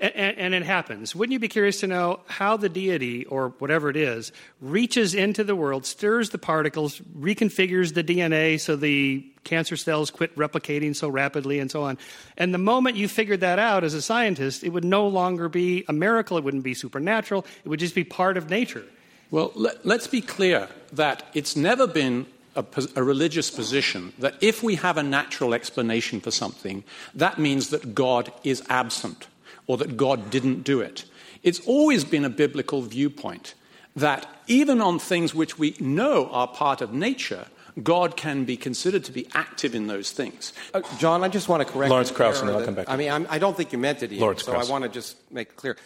[0.00, 1.14] And, and, and it happens.
[1.14, 5.42] Wouldn't you be curious to know how the deity, or whatever it is, reaches into
[5.44, 11.08] the world, stirs the particles, reconfigures the DNA so the cancer cells quit replicating so
[11.08, 11.98] rapidly, and so on?
[12.36, 15.84] And the moment you figured that out as a scientist, it would no longer be
[15.88, 18.84] a miracle, it wouldn't be supernatural, it would just be part of nature.
[19.30, 22.26] Well, let, us be clear that it's never been
[22.58, 22.64] a,
[22.96, 27.94] a religious position that if we have a natural explanation for something, that means that
[27.94, 29.28] God is absent
[29.66, 31.04] or that God didn't do it.
[31.42, 33.54] It's always been a biblical viewpoint
[33.94, 37.46] that even on things which we know are part of nature,
[37.82, 40.52] God can be considered to be active in those things.
[40.74, 42.86] Uh, John, I just want to correct Lawrence Krauss, error and then I'll come back
[42.86, 44.68] to I mean, I'm, I don't think you meant it, Ian, Lawrence so Krauss.
[44.68, 45.76] I want to just make it clear.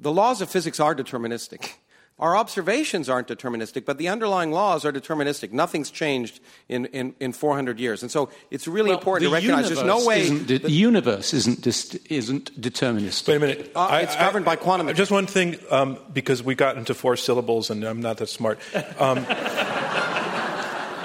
[0.00, 1.72] The laws of physics are deterministic.
[2.18, 5.52] Our observations aren't deterministic, but the underlying laws are deterministic.
[5.52, 8.02] Nothing's changed in, in, in 400 years.
[8.02, 10.22] And so it's really Well, important to the recognize there's no way.
[10.22, 13.28] isn't de- the universe isn't, dis- isn't deterministic.
[13.28, 13.72] Wait a minute.
[13.74, 17.70] Uh, it's governed by quantum Just one thing, um, because we got into four syllables
[17.70, 18.58] and I'm not that smart.
[18.98, 19.24] Um,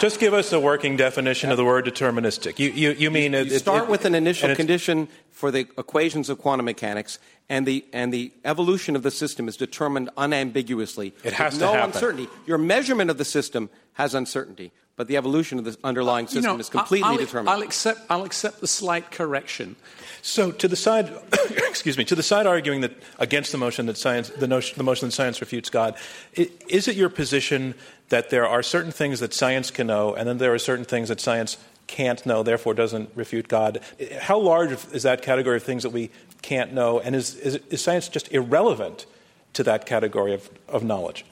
[0.04, 2.60] just give us a working definition of the word deterministic.
[2.60, 5.62] You, you, you mean it, You it- start it- with an initial condition for the
[5.78, 11.14] equations of quantum mechanics, and the, and the evolution of the system is determined unambiguously.
[11.24, 11.92] It has no happen.
[11.92, 12.28] uncertainty.
[12.46, 16.54] Your measurement of the system has uncertainty, but the evolution of the underlying You system
[16.54, 17.50] know, is completely I'll, determined.
[17.50, 19.76] I'll accept, I'll accept the slight correction.
[20.22, 21.12] So, to the side,
[21.50, 24.84] excuse me, to the side arguing that against the motion that science, the, notion, the
[24.84, 25.96] motion that science refutes God,
[26.38, 27.74] i- is it your position
[28.10, 31.10] that there are certain things that science can know, and then there are certain things
[31.10, 33.80] that science can't know, therefore doesn't refute God?
[34.22, 37.82] How large is that category of things that we can't know, and is, is, is
[37.82, 39.06] science just irrelevant
[39.54, 41.26] to that category of, of knowledge?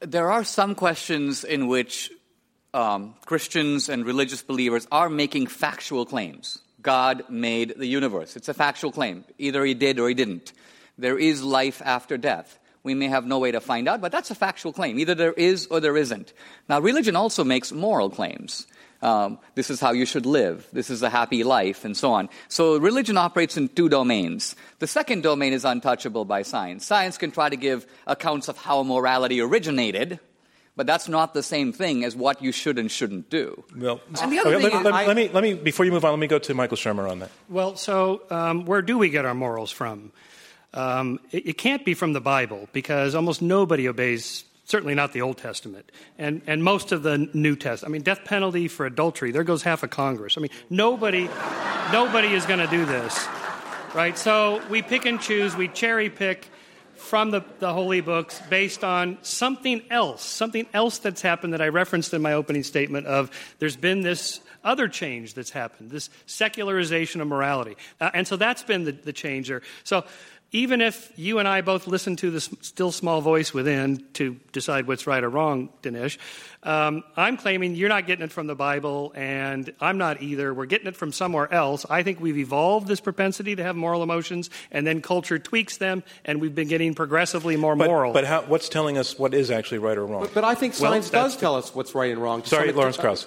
[0.00, 2.10] There are some questions in which
[2.74, 6.58] um, Christians and religious believers are making factual claims.
[6.82, 8.36] God made the universe.
[8.36, 9.24] It's a factual claim.
[9.38, 10.52] Either he did or he didn't.
[10.98, 12.58] There is life after death.
[12.82, 14.98] We may have no way to find out, but that's a factual claim.
[14.98, 16.34] Either there is or there isn't.
[16.68, 18.66] Now, religion also makes moral claims.
[19.00, 20.66] Um, this is how you should live.
[20.72, 22.28] This is a happy life, and so on.
[22.48, 24.54] So religion operates in two domains.
[24.78, 26.86] The second domain is untouchable by science.
[26.86, 30.20] Science can try to give accounts of how morality originated,
[30.76, 33.62] but that's not the same thing as what you should and shouldn't do.
[33.76, 35.92] Well, And the other okay, thing let, I- let- let me, let me, before you
[35.92, 37.30] move on, let me go to Michael Shermer on that.
[37.48, 40.12] Well, so um, where do we get our morals from?
[40.72, 45.20] Um, it, it can't be from the Bible because almost nobody obeys certainly not the
[45.20, 47.90] Old Testament, and, and most of the New Testament.
[47.90, 50.38] I mean, death penalty for adultery, there goes half of Congress.
[50.38, 51.28] I mean, nobody,
[51.92, 53.28] nobody is going to do this,
[53.94, 54.16] right?
[54.16, 56.48] So we pick and choose, we cherry pick
[57.04, 61.68] from the, the holy books based on something else, something else that's happened that I
[61.68, 67.20] referenced in my opening statement of there's been this other change that's happened, this secularization
[67.20, 67.76] of morality.
[68.00, 69.60] Uh, and so that's been the, the change there.
[69.84, 70.04] So
[70.54, 74.86] even if you and I both listen to the still small voice within to decide
[74.86, 76.16] what's right or wrong, Dinesh,
[76.62, 80.54] um, I'm claiming you're not getting it from the Bible, and I'm not either.
[80.54, 81.84] We're getting it from somewhere else.
[81.90, 86.04] I think we've evolved this propensity to have moral emotions, and then culture tweaks them,
[86.24, 88.12] and we've been getting progressively more but, moral.
[88.12, 90.22] But how, what's telling us what is actually right or wrong?
[90.22, 92.44] But, but I think science that's does tell us what's right and wrong.
[92.44, 93.26] Sorry, some- Lawrence Krauss.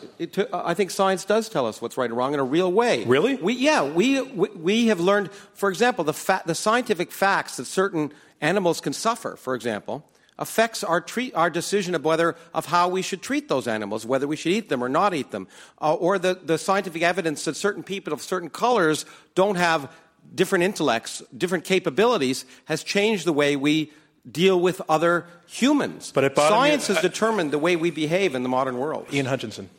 [0.54, 3.04] I think science does tell us what's right and wrong in a real way.
[3.04, 3.36] Really?
[3.36, 7.66] We, yeah, we, we, we have learned, for example, the, fa- the scientific facts that
[7.66, 10.06] certain animals can suffer, for example,
[10.40, 14.28] affects our, treat, our decision of whether of how we should treat those animals, whether
[14.28, 15.48] we should eat them or not eat them,
[15.82, 19.92] uh, or the, the scientific evidence that certain people of certain colors don't have
[20.36, 23.92] different intellects, different capabilities, has changed the way we
[24.30, 26.12] deal with other humans.
[26.14, 29.08] But bottom, science has determined the way we behave in the modern world.
[29.12, 29.70] Ian Hutchinson.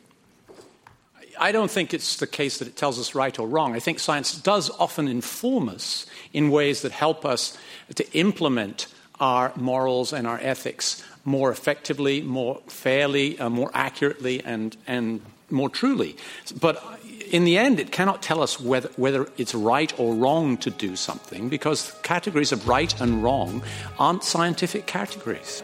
[1.39, 3.75] I don't think it's the case that it tells us right or wrong.
[3.75, 7.57] I think science does often inform us in ways that help us
[7.95, 8.87] to implement
[9.19, 15.69] our morals and our ethics more effectively, more fairly, uh, more accurately, and, and more
[15.69, 16.17] truly.
[16.59, 16.83] But
[17.29, 20.95] in the end, it cannot tell us whether, whether it's right or wrong to do
[20.95, 23.61] something because categories of right and wrong
[23.97, 25.63] aren't scientific categories.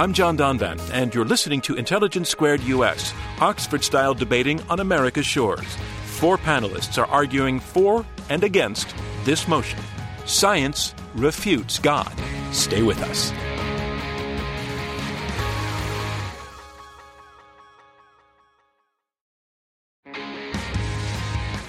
[0.00, 5.26] I'm John Donvan, and you're listening to Intelligence Squared US, Oxford style debating on America's
[5.26, 5.76] shores.
[6.06, 9.78] Four panelists are arguing for and against this motion
[10.24, 12.10] Science refutes God.
[12.50, 13.30] Stay with us.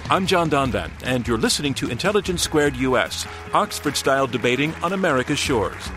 [0.10, 5.38] I'm John Donvan, and you're listening to Intelligence Squared US, Oxford style debating on America's
[5.38, 5.92] shores.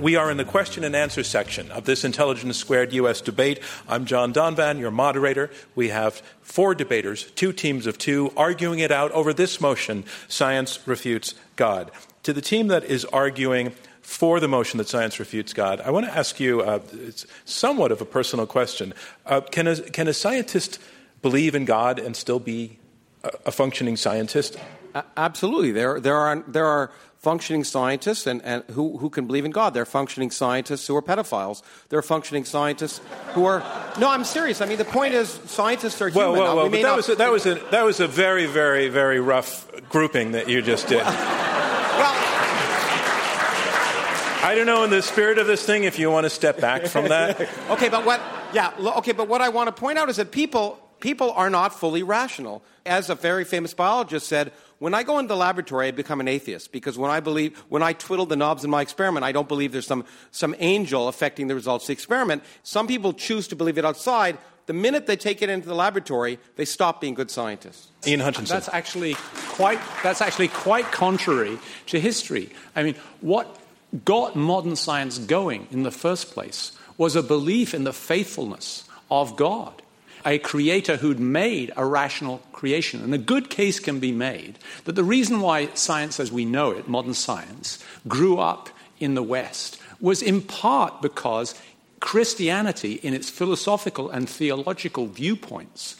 [0.00, 3.20] We are in the question and answer section of this Intelligence Squared U.S.
[3.20, 3.60] debate.
[3.86, 5.50] I'm John Donvan, your moderator.
[5.74, 10.78] We have four debaters, two teams of two, arguing it out over this motion Science
[10.86, 11.90] refutes God.
[12.22, 16.06] To the team that is arguing for the motion that science refutes God, I want
[16.06, 18.94] to ask you uh, it's somewhat of a personal question.
[19.26, 20.78] Uh, can, a, can a scientist
[21.20, 22.78] believe in God and still be
[23.22, 24.56] a, a functioning scientist?
[25.16, 25.72] Absolutely.
[25.72, 29.74] There, there, are, there are functioning scientists and, and who, who can believe in God.
[29.74, 31.62] There are functioning scientists who are pedophiles.
[31.90, 33.00] There are functioning scientists
[33.34, 33.60] who are.
[33.98, 34.60] No, I'm serious.
[34.62, 36.32] I mean, the point is, scientists are human.
[36.32, 38.08] well, Now, well, we but that not- was, a, that, was a, that was a
[38.08, 41.04] very, very, very rough grouping that you just did.
[41.04, 42.14] Well,
[44.42, 46.86] I don't know, in the spirit of this thing, if you want to step back
[46.86, 47.38] from that.
[47.70, 48.20] okay, but what?
[48.54, 51.78] Yeah, okay, but what I want to point out is that people people are not
[51.78, 52.62] fully rational.
[52.86, 56.26] As a very famous biologist said, when I go into the laboratory, I become an
[56.26, 59.46] atheist because when I believe when I twiddle the knobs in my experiment, I don't
[59.46, 62.42] believe there's some some angel affecting the results of the experiment.
[62.62, 64.38] Some people choose to believe it outside.
[64.66, 67.88] The minute they take it into the laboratory, they stop being good scientists.
[68.06, 68.54] Ian Hutchinson.
[68.54, 69.16] That's actually
[69.48, 72.50] quite, that's actually quite contrary to history.
[72.76, 73.58] I mean, what
[74.04, 79.36] got modern science going in the first place was a belief in the faithfulness of
[79.36, 79.82] God,
[80.24, 83.02] a creator who'd made a rational creation.
[83.02, 86.70] And a good case can be made that the reason why science as we know
[86.70, 91.54] it, modern science, grew up in the West was in part because
[92.00, 95.96] Christianity, in its philosophical and theological viewpoints,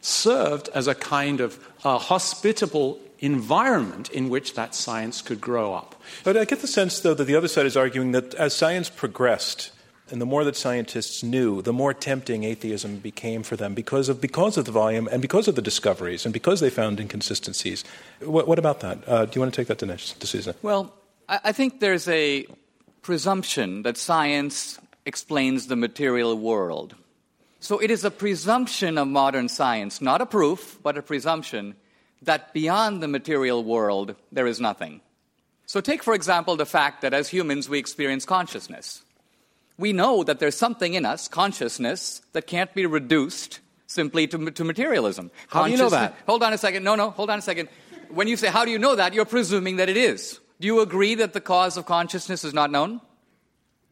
[0.00, 5.94] served as a kind of uh, hospitable environment in which that science could grow up.
[6.24, 8.90] But I get the sense, though, that the other side is arguing that as science
[8.90, 9.70] progressed,
[10.12, 14.20] and the more that scientists knew, the more tempting atheism became for them because of,
[14.20, 17.82] because of the volume and because of the discoveries and because they found inconsistencies.
[18.20, 19.08] What, what about that?
[19.08, 20.54] Uh, do you want to take that to Susan?
[20.60, 20.92] Well,
[21.28, 22.46] I think there's a
[23.00, 26.94] presumption that science explains the material world.
[27.60, 31.74] So it is a presumption of modern science, not a proof, but a presumption
[32.20, 35.00] that beyond the material world there is nothing.
[35.64, 39.01] So take, for example, the fact that as humans we experience consciousness.
[39.82, 43.58] We know that there's something in us, consciousness, that can't be reduced
[43.88, 45.32] simply to, to materialism.
[45.48, 46.14] How do you know that?
[46.26, 46.84] Hold on a second.
[46.84, 47.68] No, no, hold on a second.
[48.08, 50.38] When you say, how do you know that, you're presuming that it is.
[50.60, 53.00] Do you agree that the cause of consciousness is not known?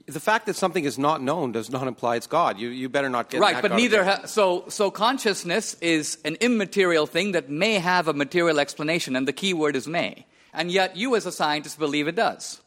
[0.07, 2.57] The fact that something is not known does not imply it's God.
[2.61, 4.05] You, you better not get that right, but neither.
[4.05, 9.27] Ha- so, so consciousness is an immaterial thing that may have a material explanation, and
[9.27, 10.25] the key word is may.
[10.55, 12.61] And yet, you as a scientist believe it does.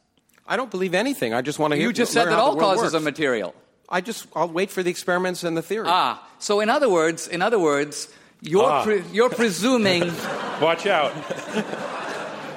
[0.47, 1.33] I don't believe anything.
[1.33, 2.95] I just want to hear You just said that all causes works.
[2.95, 3.53] are material.
[3.89, 5.85] I just I'll wait for the experiments and the theory.
[5.87, 8.07] Ah, so in other words, in other words,
[8.41, 8.83] you're, Ah.
[8.83, 10.11] pre- you're presuming.
[10.61, 11.13] Watch out.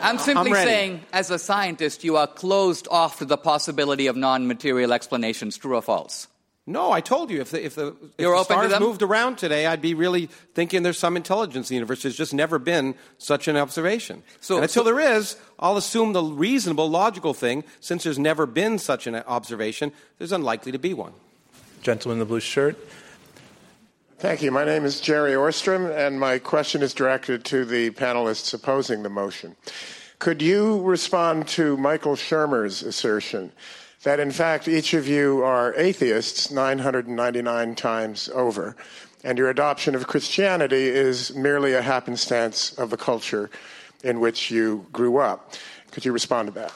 [0.03, 4.17] I'm simply I'm saying, as a scientist, you are closed off to the possibility of
[4.17, 5.57] non-material explanations.
[5.57, 6.29] True or false?
[6.69, 8.83] No, I told you if the if the, if You're the open to stars them?
[8.83, 12.03] moved around today, I'd be really thinking there's some intelligence in the universe.
[12.03, 14.25] There's just never been such an observation.
[14.41, 17.63] So- and until so- there is, I'll assume the reasonable, logical thing.
[17.81, 21.13] Since there's never been such an observation, there's unlikely to be one.
[21.83, 22.77] Gentleman in the blue shirt.
[24.19, 24.51] Thank you.
[24.51, 29.11] My name is Jerry Orstrom, and my question is directed to the panelists opposing the
[29.11, 29.55] motion.
[30.19, 33.53] Could you respond to Michael Shermer's assertion
[34.07, 38.77] that, in fact, each of you are atheists 999 times over,
[39.25, 43.51] and your adoption of Christianity is merely a happenstance of the culture
[44.05, 45.55] in which you grew up?
[45.91, 46.73] Could you respond to that?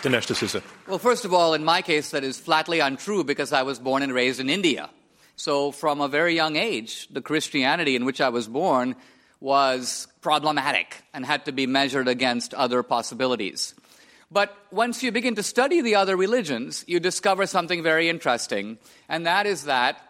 [0.00, 0.62] Dinesh D'Souza.
[0.88, 4.02] Well, first of all, in my case, that is flatly untrue because I was born
[4.02, 4.88] and raised in India.
[5.36, 8.96] So, from a very young age, the Christianity in which I was born
[9.38, 13.74] was problematic and had to be measured against other possibilities.
[14.32, 19.26] But once you begin to study the other religions, you discover something very interesting, and
[19.26, 20.00] that is that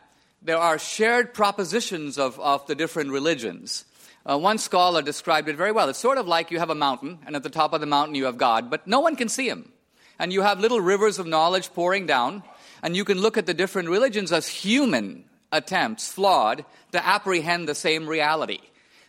[0.40, 3.84] there are shared propositions of, of the different religions.
[4.24, 5.88] Uh, one scholar described it very well.
[5.88, 8.14] It's sort of like you have a mountain, and at the top of the mountain
[8.14, 9.72] you have God, but no one can see him.
[10.20, 12.44] And you have little rivers of knowledge pouring down,
[12.80, 17.74] and you can look at the different religions as human attempts, flawed, to apprehend the
[17.74, 18.60] same reality.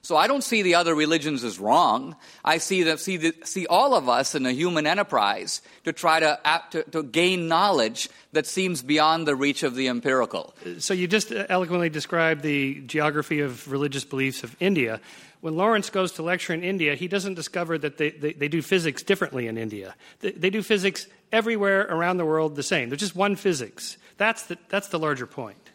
[0.03, 2.17] So I don't see the other religions as wrong.
[2.43, 6.19] I see, that, see, the, see all of us in a human enterprise to try
[6.19, 6.37] to,
[6.71, 10.53] to, to gain knowledge that seems beyond the reach of the empirical.
[10.79, 14.99] So you just eloquently described the geography of religious beliefs of India.
[15.39, 18.61] When Lawrence goes to lecture in India, he doesn't discover that they, they, they do
[18.61, 19.95] physics differently in India.
[20.19, 22.89] They, they do physics everywhere around the world the same.
[22.89, 23.95] There's just one physics.
[24.17, 25.69] That's the, that's the larger point.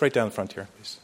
[0.00, 1.00] Right down the front here, please.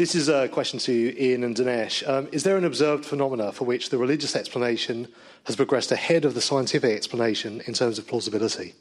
[0.00, 2.08] This is a question to you, Ian and Dinesh.
[2.08, 5.08] Um, is there an observed phenomena for which the religious explanation
[5.44, 8.72] has progressed ahead of the scientific explanation in terms of plausibility?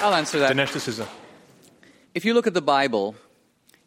[0.00, 0.54] I'll answer that.
[0.54, 1.08] Dinesh D'Souza.
[2.14, 3.14] If you look at the Bible,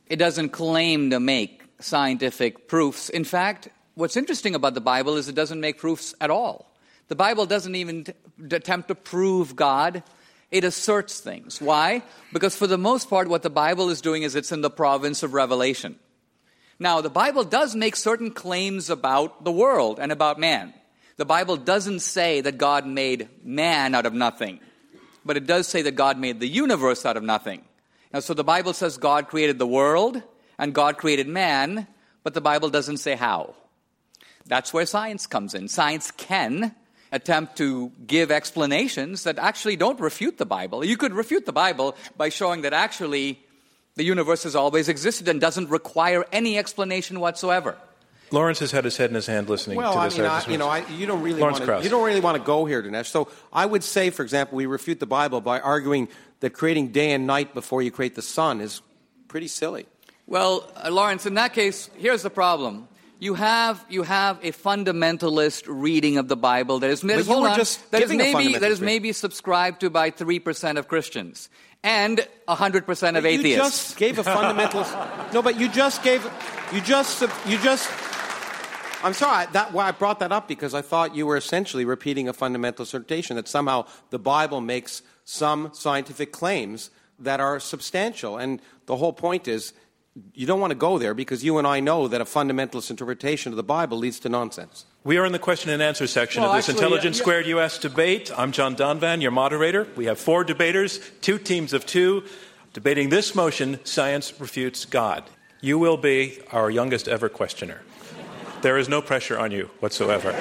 [0.07, 3.09] it doesn't claim to make scientific proofs.
[3.09, 6.71] In fact, what's interesting about the Bible is it doesn't make proofs at all.
[7.07, 8.13] The Bible doesn't even t-
[8.51, 10.01] attempt to prove God.
[10.56, 11.60] It asserts things.
[11.60, 12.01] Why?
[12.32, 15.22] Because for the most part, what the Bible is doing is it's in the province
[15.22, 15.99] of revelation.
[16.80, 20.74] Now, the Bible does make certain claims about the world and about man.
[21.18, 24.62] The Bible doesn't say that God made man out of nothing,
[25.26, 27.62] but it does say that God made the universe out of nothing.
[28.14, 30.24] Now, so the Bible says God created the world
[30.58, 31.86] and God created man,
[32.24, 33.56] but the Bible doesn't say how.
[34.45, 35.68] That's where science comes in.
[35.68, 36.74] Science can
[37.12, 40.84] attempt to give explanations that actually don't refute the Bible.
[40.84, 43.39] You could refute the Bible by showing that actually
[43.95, 47.78] the universe has always existed and doesn't require any explanation whatsoever.
[48.32, 50.18] Lawrence has had his head in his hand listening Well, to I this.
[50.18, 51.84] mean, I, you know, I, you don't really Lawrence want to, Krauss.
[51.84, 53.06] you don't really want to go here, Dinesh.
[53.06, 57.12] So I would say, for example, we refute the Bible by arguing that creating day
[57.12, 58.82] and night before you create the sun is
[59.28, 59.86] pretty silly.
[60.28, 62.88] Well, uh, Lawrence, in that case, here's the problem.
[63.20, 67.34] You have, you have a fundamentalist reading of the Bible that is, that is- you
[67.39, 67.57] were on,
[67.91, 71.49] that is maybe, that is maybe subscribed to by 3% of Christians
[71.84, 73.57] and 100% of But You atheists.
[73.57, 75.34] just gave a fundamentalist.
[75.34, 76.30] no, but you just gave.
[76.74, 77.22] You just.
[77.47, 77.89] You just.
[79.03, 79.45] I'm sorry.
[79.53, 82.84] That why I brought that up because I thought you were essentially repeating a fundamental
[82.84, 86.89] assertion that somehow the Bible makes some scientific claims
[87.20, 89.74] that are substantial, and the whole point is.
[90.34, 93.51] You don't want to go there because you and I know that a fundamentalist interpretation
[93.51, 94.86] of the Bible leads to nonsense.
[95.03, 97.24] We are in the question and answer section Well, of this actually, Intelligence yeah, yeah.
[97.24, 98.32] Squared US debate.
[98.38, 99.88] I'm John Donvan, your moderator.
[99.97, 102.24] We have four debaters, two teams of two,
[102.72, 105.26] debating this motion Science Refutes God.
[105.59, 107.82] You will be our youngest ever questioner.
[108.61, 110.32] There is no pressure on you whatsoever.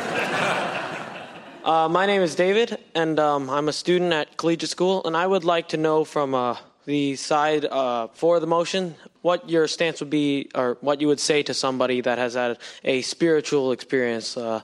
[1.65, 5.27] Uh, my name is David, and um, I'm a student at collegiate school, and I
[5.27, 6.57] would like to know from uh,
[6.87, 11.21] the side uh, for the motion what your stance would be, or what you would
[11.21, 14.37] say to somebody that has had a spiritual experience.
[14.37, 14.61] Uh,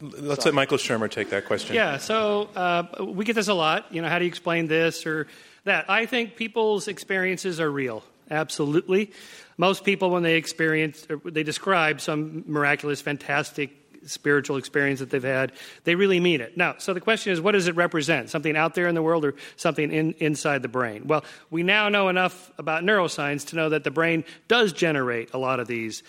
[0.00, 1.74] Let's let Michael Shermer take that question.
[1.74, 3.86] Yeah, so uh, we get this a lot.
[3.90, 5.26] You know, how do you explain this or
[5.64, 5.88] that?
[5.88, 8.04] I think people's experiences are real.
[8.30, 9.12] Absolutely.
[9.56, 13.70] Most people, when they experience, or they describe some miraculous, fantastic
[14.06, 15.52] spiritual experience that they've had,
[15.84, 16.56] they really mean it.
[16.56, 18.30] Now, so the question is, what does it represent?
[18.30, 21.06] Something out there in the world or something in, inside the brain?
[21.06, 25.38] Well, we now know enough about neuroscience to know that the brain does generate a
[25.38, 26.02] lot of these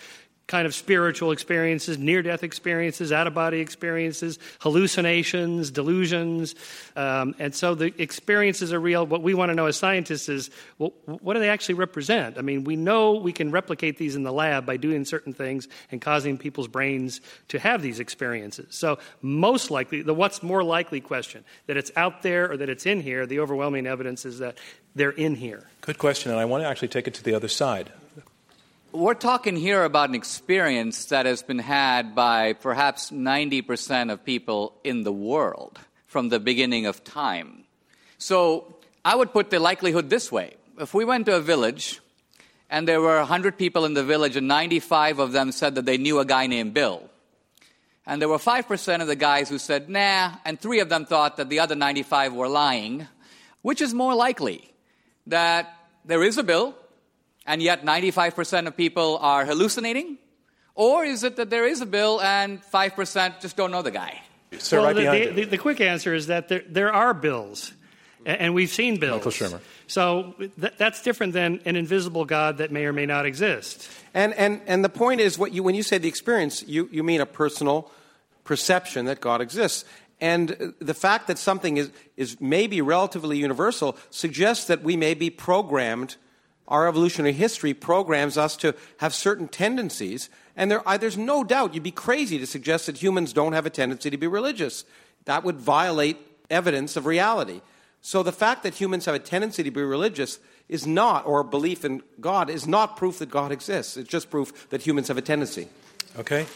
[0.48, 6.54] kind of spiritual experiences, near death experiences, out of body experiences, hallucinations, delusions.
[6.96, 9.06] Um, and so the experiences are real.
[9.06, 12.38] What we want to know as scientists is well, what do they actually represent?
[12.38, 15.68] I mean, we know we can replicate these in the lab by doing certain things
[15.90, 18.74] and causing people's brains to have these experiences.
[18.74, 22.86] So, most likely, the what's more likely question that it's out there or that it's
[22.86, 24.56] in here, the overwhelming evidence is that
[24.94, 25.64] they're in here.
[25.82, 27.92] Good question, and I want to actually take it to the other side.
[28.92, 34.80] We're talking here about an experience that has been had by perhaps 90% of people
[34.82, 37.64] in the world from the beginning of time.
[38.16, 42.00] So I would put the likelihood this way if we went to a village
[42.70, 45.98] and there were 100 people in the village and 95 of them said that they
[45.98, 47.10] knew a guy named Bill,
[48.06, 51.36] and there were 5% of the guys who said, nah, and three of them thought
[51.36, 53.06] that the other 95 were lying,
[53.60, 54.70] which is more likely?
[55.26, 55.74] That
[56.06, 56.74] there is a Bill,
[57.48, 60.18] and yet 95% of people are hallucinating?
[60.74, 64.20] Or is it that there is a bill and 5% just don't know the guy?
[64.58, 67.72] Sir, well, right the, the, the, quick answer is that there, there are bills,
[68.24, 69.24] and we've seen bills.
[69.24, 69.60] Michael Shermer.
[69.86, 73.90] So th- that's different than an invisible God that may or may not exist.
[74.14, 77.02] And, and, and the point is, what you, when you say the experience, you, you
[77.02, 77.90] mean a personal
[78.44, 79.84] perception that God exists.
[80.20, 85.30] And the fact that something is, is maybe relatively universal suggests that we may be
[85.30, 86.16] programmed–
[86.68, 91.74] our evolutionary history programs us to have certain tendencies, and there, I, there's no doubt
[91.74, 94.84] you'd be crazy to suggest that humans don't have a tendency to be religious.
[95.24, 96.18] That would violate
[96.50, 97.62] evidence of reality.
[98.00, 100.38] So the fact that humans have a tendency to be religious
[100.68, 103.96] is not, or belief in God, is not proof that God exists.
[103.96, 105.68] It's just proof that humans have a tendency.
[106.18, 106.46] Okay.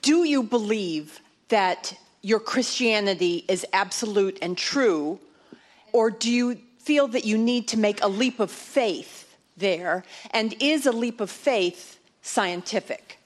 [0.00, 5.20] Do you believe that your Christianity is absolute and true
[5.92, 10.04] or do you feel that you need to make a leap of faith there?
[10.30, 13.18] And is a leap of faith scientific?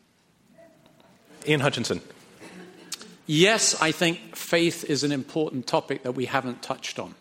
[1.47, 2.01] Ian Hutchinson.
[3.27, 7.15] Yes, I think faith is an important topic that we haven't touched on.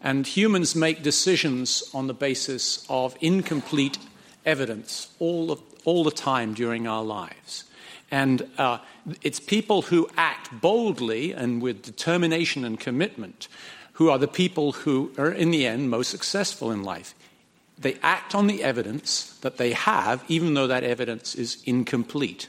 [0.00, 3.98] And humans make decisions on the basis of incomplete
[4.44, 7.64] evidence all, of, all the time during our lives.
[8.10, 8.78] And uh,
[9.22, 13.48] it's people who act boldly and with determination and commitment
[13.94, 17.14] who are the people who are, in the end, most successful in life.
[17.78, 22.48] They act on the evidence that they have, even though that evidence is incomplete.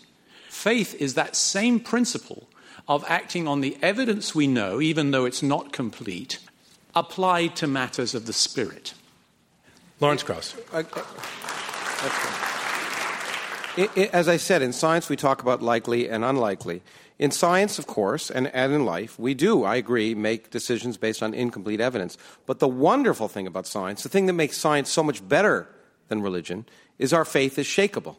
[0.50, 2.48] Faith is that same principle
[2.88, 6.40] of acting on the evidence we know, even though it's not complete,
[6.96, 8.94] applied to matters of the Spirit.
[10.00, 10.56] Lawrence Krauss.
[14.14, 16.82] As I said, in science we talk about likely and unlikely.
[17.20, 21.22] In science, of course, and, and in life, we do, I agree, make decisions based
[21.22, 22.18] on incomplete evidence.
[22.46, 25.68] But the wonderful thing about science, the thing that makes science so much better
[26.08, 26.66] than religion,
[26.98, 28.18] is our faith is shakable.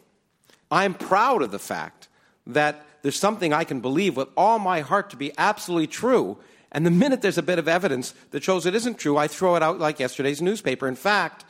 [0.71, 2.09] I'm proud of the fact
[2.47, 6.39] that there's something I can believe with all my heart to be absolutely true,
[6.73, 9.57] and the minute there's a bit of evidence that shows it isn't true, I throw
[9.57, 10.89] it out like yesterday's newspaper.
[10.89, 11.45] In fact,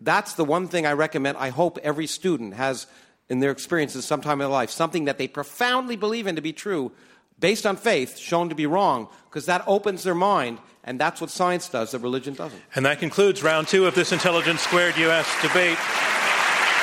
[0.00, 1.38] that's the one thing I recommend.
[1.38, 2.86] I hope every student has
[3.28, 6.52] in their experiences sometime in their life, something that they profoundly believe in to be
[6.52, 6.92] true,
[7.38, 11.30] based on faith, shown to be wrong, because that opens their mind, and that's what
[11.30, 12.60] science does that religion doesn't.
[12.74, 15.78] And that concludes round two of this Intelligence Squared US debate,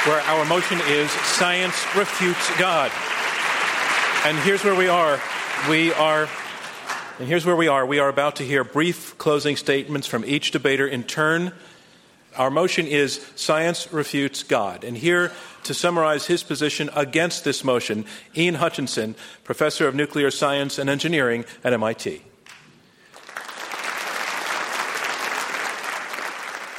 [0.05, 2.91] where our motion is Science Refutes God.
[4.25, 5.19] And here's where we are.
[5.69, 6.27] We are.
[7.19, 7.85] And here's where we are.
[7.85, 11.53] We are about to hear brief closing statements from each debater in turn.
[12.35, 14.83] Our motion is Science Refutes God.
[14.83, 15.31] And here
[15.65, 18.05] to summarize his position against this motion,
[18.35, 22.23] Ian Hutchinson, professor of nuclear science and engineering at MIT.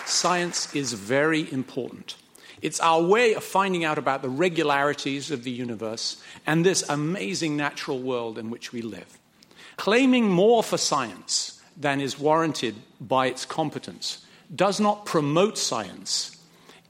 [0.07, 2.17] Science is very important.
[2.61, 7.57] It's our way of finding out about the regularities of the universe and this amazing
[7.57, 9.19] natural world in which we live.
[9.77, 14.24] Claiming more for science than is warranted by its competence
[14.55, 16.37] does not promote science,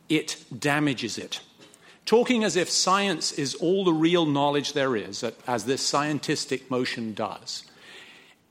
[0.08, 1.40] it damages it.
[2.06, 7.14] Talking as if science is all the real knowledge there is, as this scientific motion
[7.14, 7.64] does,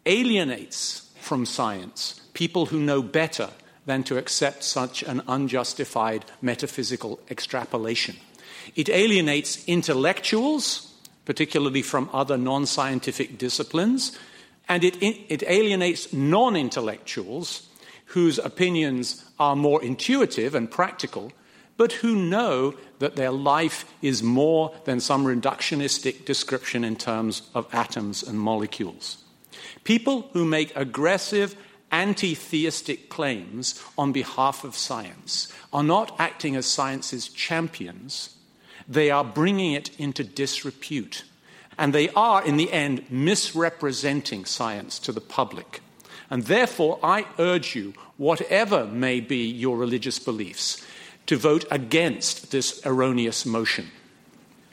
[0.05, 3.49] alienates from science people who know better
[3.85, 8.15] than to accept such an unjustified metaphysical extrapolation.
[8.75, 10.93] It alienates intellectuals,
[11.25, 14.17] particularly from other non scientific disciplines,
[14.67, 17.67] and it, it alienates non intellectuals
[18.13, 21.31] whose opinions are more intuitive and practical
[21.77, 27.67] but who know that their life is more than some reductionistic description in terms of
[27.73, 29.23] atoms and molecules.
[29.83, 31.55] People who make aggressive,
[31.91, 38.35] anti theistic claims on behalf of science are not acting as science's champions,
[38.87, 41.23] they are bringing it into disrepute.
[41.75, 45.81] And they are, in the end, misrepresenting science to the public.
[46.29, 50.85] And therefore, I urge you, whatever may be your religious beliefs,
[51.25, 53.91] to vote against this erroneous motion.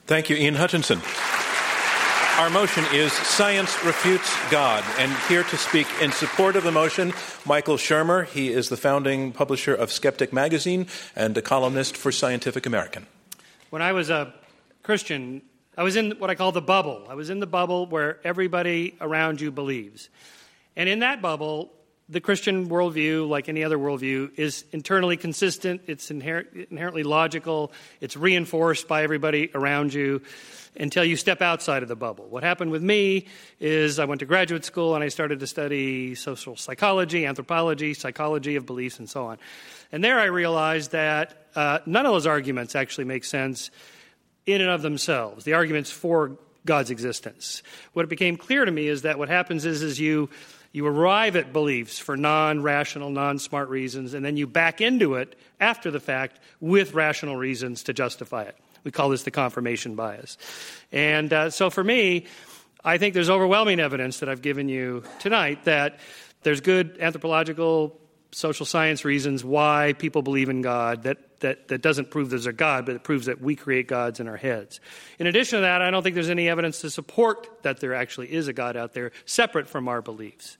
[0.06, 1.00] Thank you, Ian Hutchinson.
[2.38, 4.82] Our motion is Science Refutes God.
[4.98, 7.12] And here to speak in support of the motion,
[7.44, 8.26] Michael Shermer.
[8.26, 13.06] He is the founding publisher of Skeptic Magazine and a columnist for Scientific American.
[13.68, 14.32] When I was a
[14.82, 15.42] Christian,
[15.76, 17.06] I was in what I call the bubble.
[17.10, 20.08] I was in the bubble where everybody around you believes.
[20.80, 21.70] And in that bubble,
[22.08, 27.70] the Christian worldview, like any other worldview, is internally consistent, it's inher- inherently logical,
[28.00, 30.22] it's reinforced by everybody around you
[30.78, 32.30] until you step outside of the bubble.
[32.30, 33.26] What happened with me
[33.60, 38.56] is I went to graduate school and I started to study social psychology, anthropology, psychology
[38.56, 39.36] of beliefs, and so on.
[39.92, 43.70] And there I realized that uh, none of those arguments actually make sense
[44.46, 47.62] in and of themselves, the arguments for God's existence.
[47.92, 50.28] What became clear to me is that what happens is, is you
[50.72, 55.14] you arrive at beliefs for non rational, non smart reasons, and then you back into
[55.14, 58.56] it after the fact with rational reasons to justify it.
[58.84, 60.38] We call this the confirmation bias.
[60.92, 62.26] And uh, so for me,
[62.84, 65.98] I think there's overwhelming evidence that I've given you tonight that
[66.42, 68.00] there's good anthropological,
[68.32, 72.52] social science reasons why people believe in God that that, that doesn't prove there's a
[72.52, 74.80] God, but it proves that we create gods in our heads.
[75.18, 78.32] In addition to that, I don't think there's any evidence to support that there actually
[78.32, 80.58] is a God out there separate from our beliefs.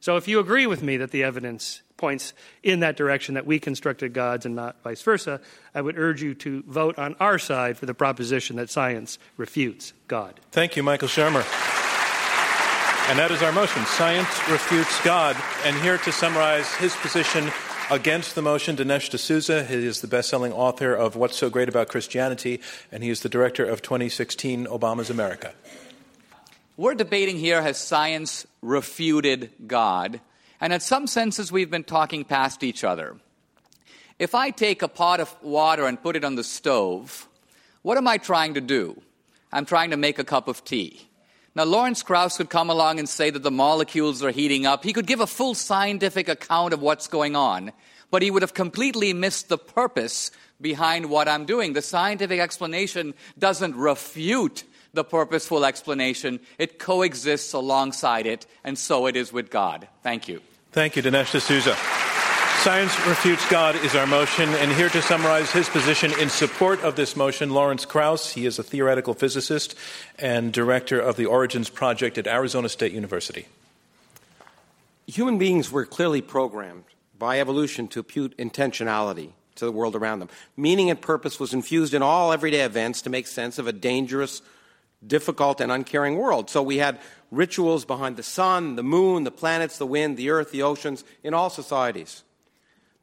[0.00, 3.58] So if you agree with me that the evidence points in that direction that we
[3.58, 5.40] constructed gods and not vice versa,
[5.74, 9.94] I would urge you to vote on our side for the proposition that science refutes
[10.06, 10.38] God.
[10.52, 11.44] Thank you, Michael Shermer.
[13.08, 15.36] And that is our motion Science refutes God.
[15.64, 17.50] And here to summarize his position
[17.88, 19.62] Against the motion, Dinesh D'Souza.
[19.62, 23.20] He is the best selling author of What's So Great About Christianity, and he is
[23.20, 25.54] the director of 2016 Obama's America.
[26.76, 30.20] We're debating here has science refuted God?
[30.60, 33.18] And in some senses, we've been talking past each other.
[34.18, 37.28] If I take a pot of water and put it on the stove,
[37.82, 39.00] what am I trying to do?
[39.52, 41.08] I'm trying to make a cup of tea.
[41.56, 44.84] Now, Lawrence Krauss could come along and say that the molecules are heating up.
[44.84, 47.72] He could give a full scientific account of what's going on,
[48.10, 50.30] but he would have completely missed the purpose
[50.60, 51.72] behind what I'm doing.
[51.72, 59.16] The scientific explanation doesn't refute the purposeful explanation, it coexists alongside it, and so it
[59.16, 59.88] is with God.
[60.02, 60.42] Thank you.
[60.72, 62.05] Thank you, Dinesh D'Souza.
[62.66, 66.96] Science Refutes God is our motion, and here to summarize his position in support of
[66.96, 68.32] this motion, Lawrence Krauss.
[68.32, 69.76] He is a theoretical physicist
[70.18, 73.46] and director of the Origins Project at Arizona State University.
[75.06, 76.82] Human beings were clearly programmed
[77.16, 80.28] by evolution to impute intentionality to the world around them.
[80.56, 84.42] Meaning and purpose was infused in all everyday events to make sense of a dangerous,
[85.06, 86.50] difficult, and uncaring world.
[86.50, 86.98] So we had
[87.30, 91.32] rituals behind the sun, the moon, the planets, the wind, the earth, the oceans, in
[91.32, 92.24] all societies.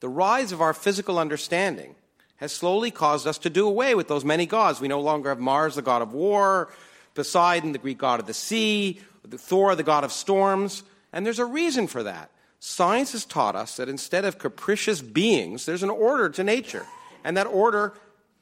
[0.04, 1.95] The rise of our physical understanding
[2.36, 4.82] has slowly caused us to do away with those many gods.
[4.82, 6.74] We no longer have Mars, the god of war,
[7.16, 10.84] Poseidon, the Greek god of the sea, Thor, the god of storms,
[11.14, 12.32] and there's a reason for that.
[12.60, 16.86] Science has taught us that instead of capricious beings, there's an order to nature,
[17.24, 17.93] and that order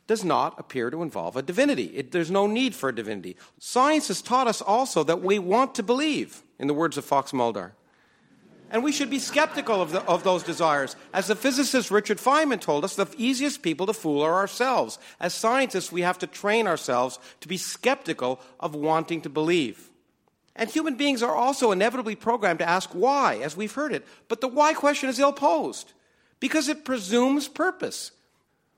[0.08, 1.92] does not appear to involve a divinity.
[1.96, 3.38] It, there's no need for a divinity.
[3.60, 7.32] Science has taught us also that we want to believe, in the words of Fox
[7.32, 7.76] Mulder.
[8.72, 10.96] And we should be skeptical of, the, of, those desires.
[11.14, 14.98] As the physicist Richard Feynman told us, the easiest people to fool are ourselves.
[15.20, 19.90] As scientists, we have to train ourselves to be skeptical of wanting to believe.
[20.56, 24.08] And human beings are also inevitably programmed to ask why, as we've heard it.
[24.30, 25.92] But the why question is ill posed
[26.40, 28.12] because it presumes purpose.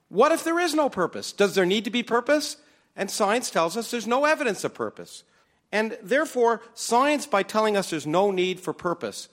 [0.10, 1.32] What if there is no purpose?
[1.32, 2.58] Does there need to be purpose?
[2.96, 5.24] And science tells us there's no evidence of purpose.
[5.72, 9.28] And therefore, science, by telling us there's no need for purpose,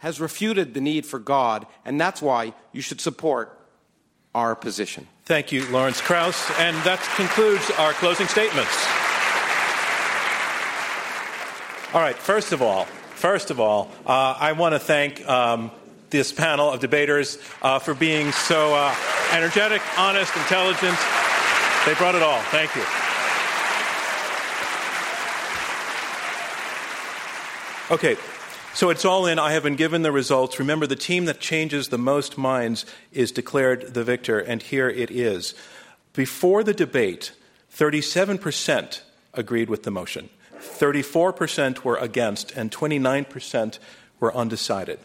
[0.00, 3.56] has refuted the need for God, and that's why you should support
[4.34, 5.06] our position.
[5.24, 6.50] Thank you, Lawrence Krauss.
[6.58, 8.70] And that concludes our closing statements.
[11.94, 15.70] All right, first of all, first of all, uh, I want to thank um,
[16.10, 18.94] this panel of debaters uh, for being so uh,
[19.32, 20.98] energetic, honest, intelligent.
[21.86, 22.40] They brought it all.
[22.50, 22.84] Thank you.
[27.90, 28.16] Okay,
[28.72, 29.38] So it's all in.
[29.38, 30.58] I have been given the results.
[30.58, 35.10] Remember, the team that changes the most minds is declared the victor, and here it
[35.10, 35.54] is.
[36.12, 37.32] Before the debate,
[37.74, 39.02] 37%
[39.34, 43.78] agreed with the motion, 34% were against, and 29%
[44.20, 45.00] were undecided.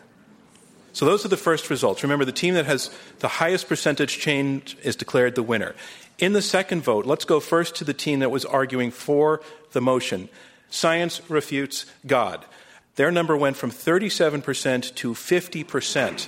[0.94, 2.04] So those are the first results.
[2.04, 5.76] Remember, the team that has the highest percentage change is declared the winner.
[6.20, 9.42] In the second vote, let's go first to the team that was arguing for
[9.74, 10.30] the motion.
[10.70, 12.46] Science refutes God.
[12.96, 16.28] Their number went from 37% to 50%.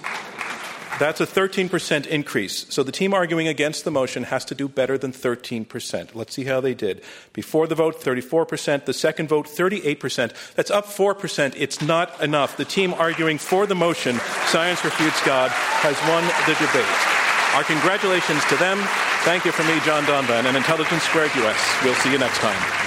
[1.00, 2.66] That's a 13% increase.
[2.70, 6.16] So the team arguing against the motion has to do better than 13%.
[6.16, 7.04] Let's see how they did.
[7.34, 8.86] Before the vote, 34%.
[8.86, 10.56] The second vote, 38%.
[10.56, 11.54] That's up 4%.
[11.56, 12.58] It's not enough.
[12.58, 17.18] The team arguing for the motion, Science Refutes God, has won the debate.
[17.54, 18.80] Our congratulations to them.
[19.22, 21.84] Thank you from me, John Donvan, and Intelligence Squared US.
[21.84, 22.87] We'll see you next time.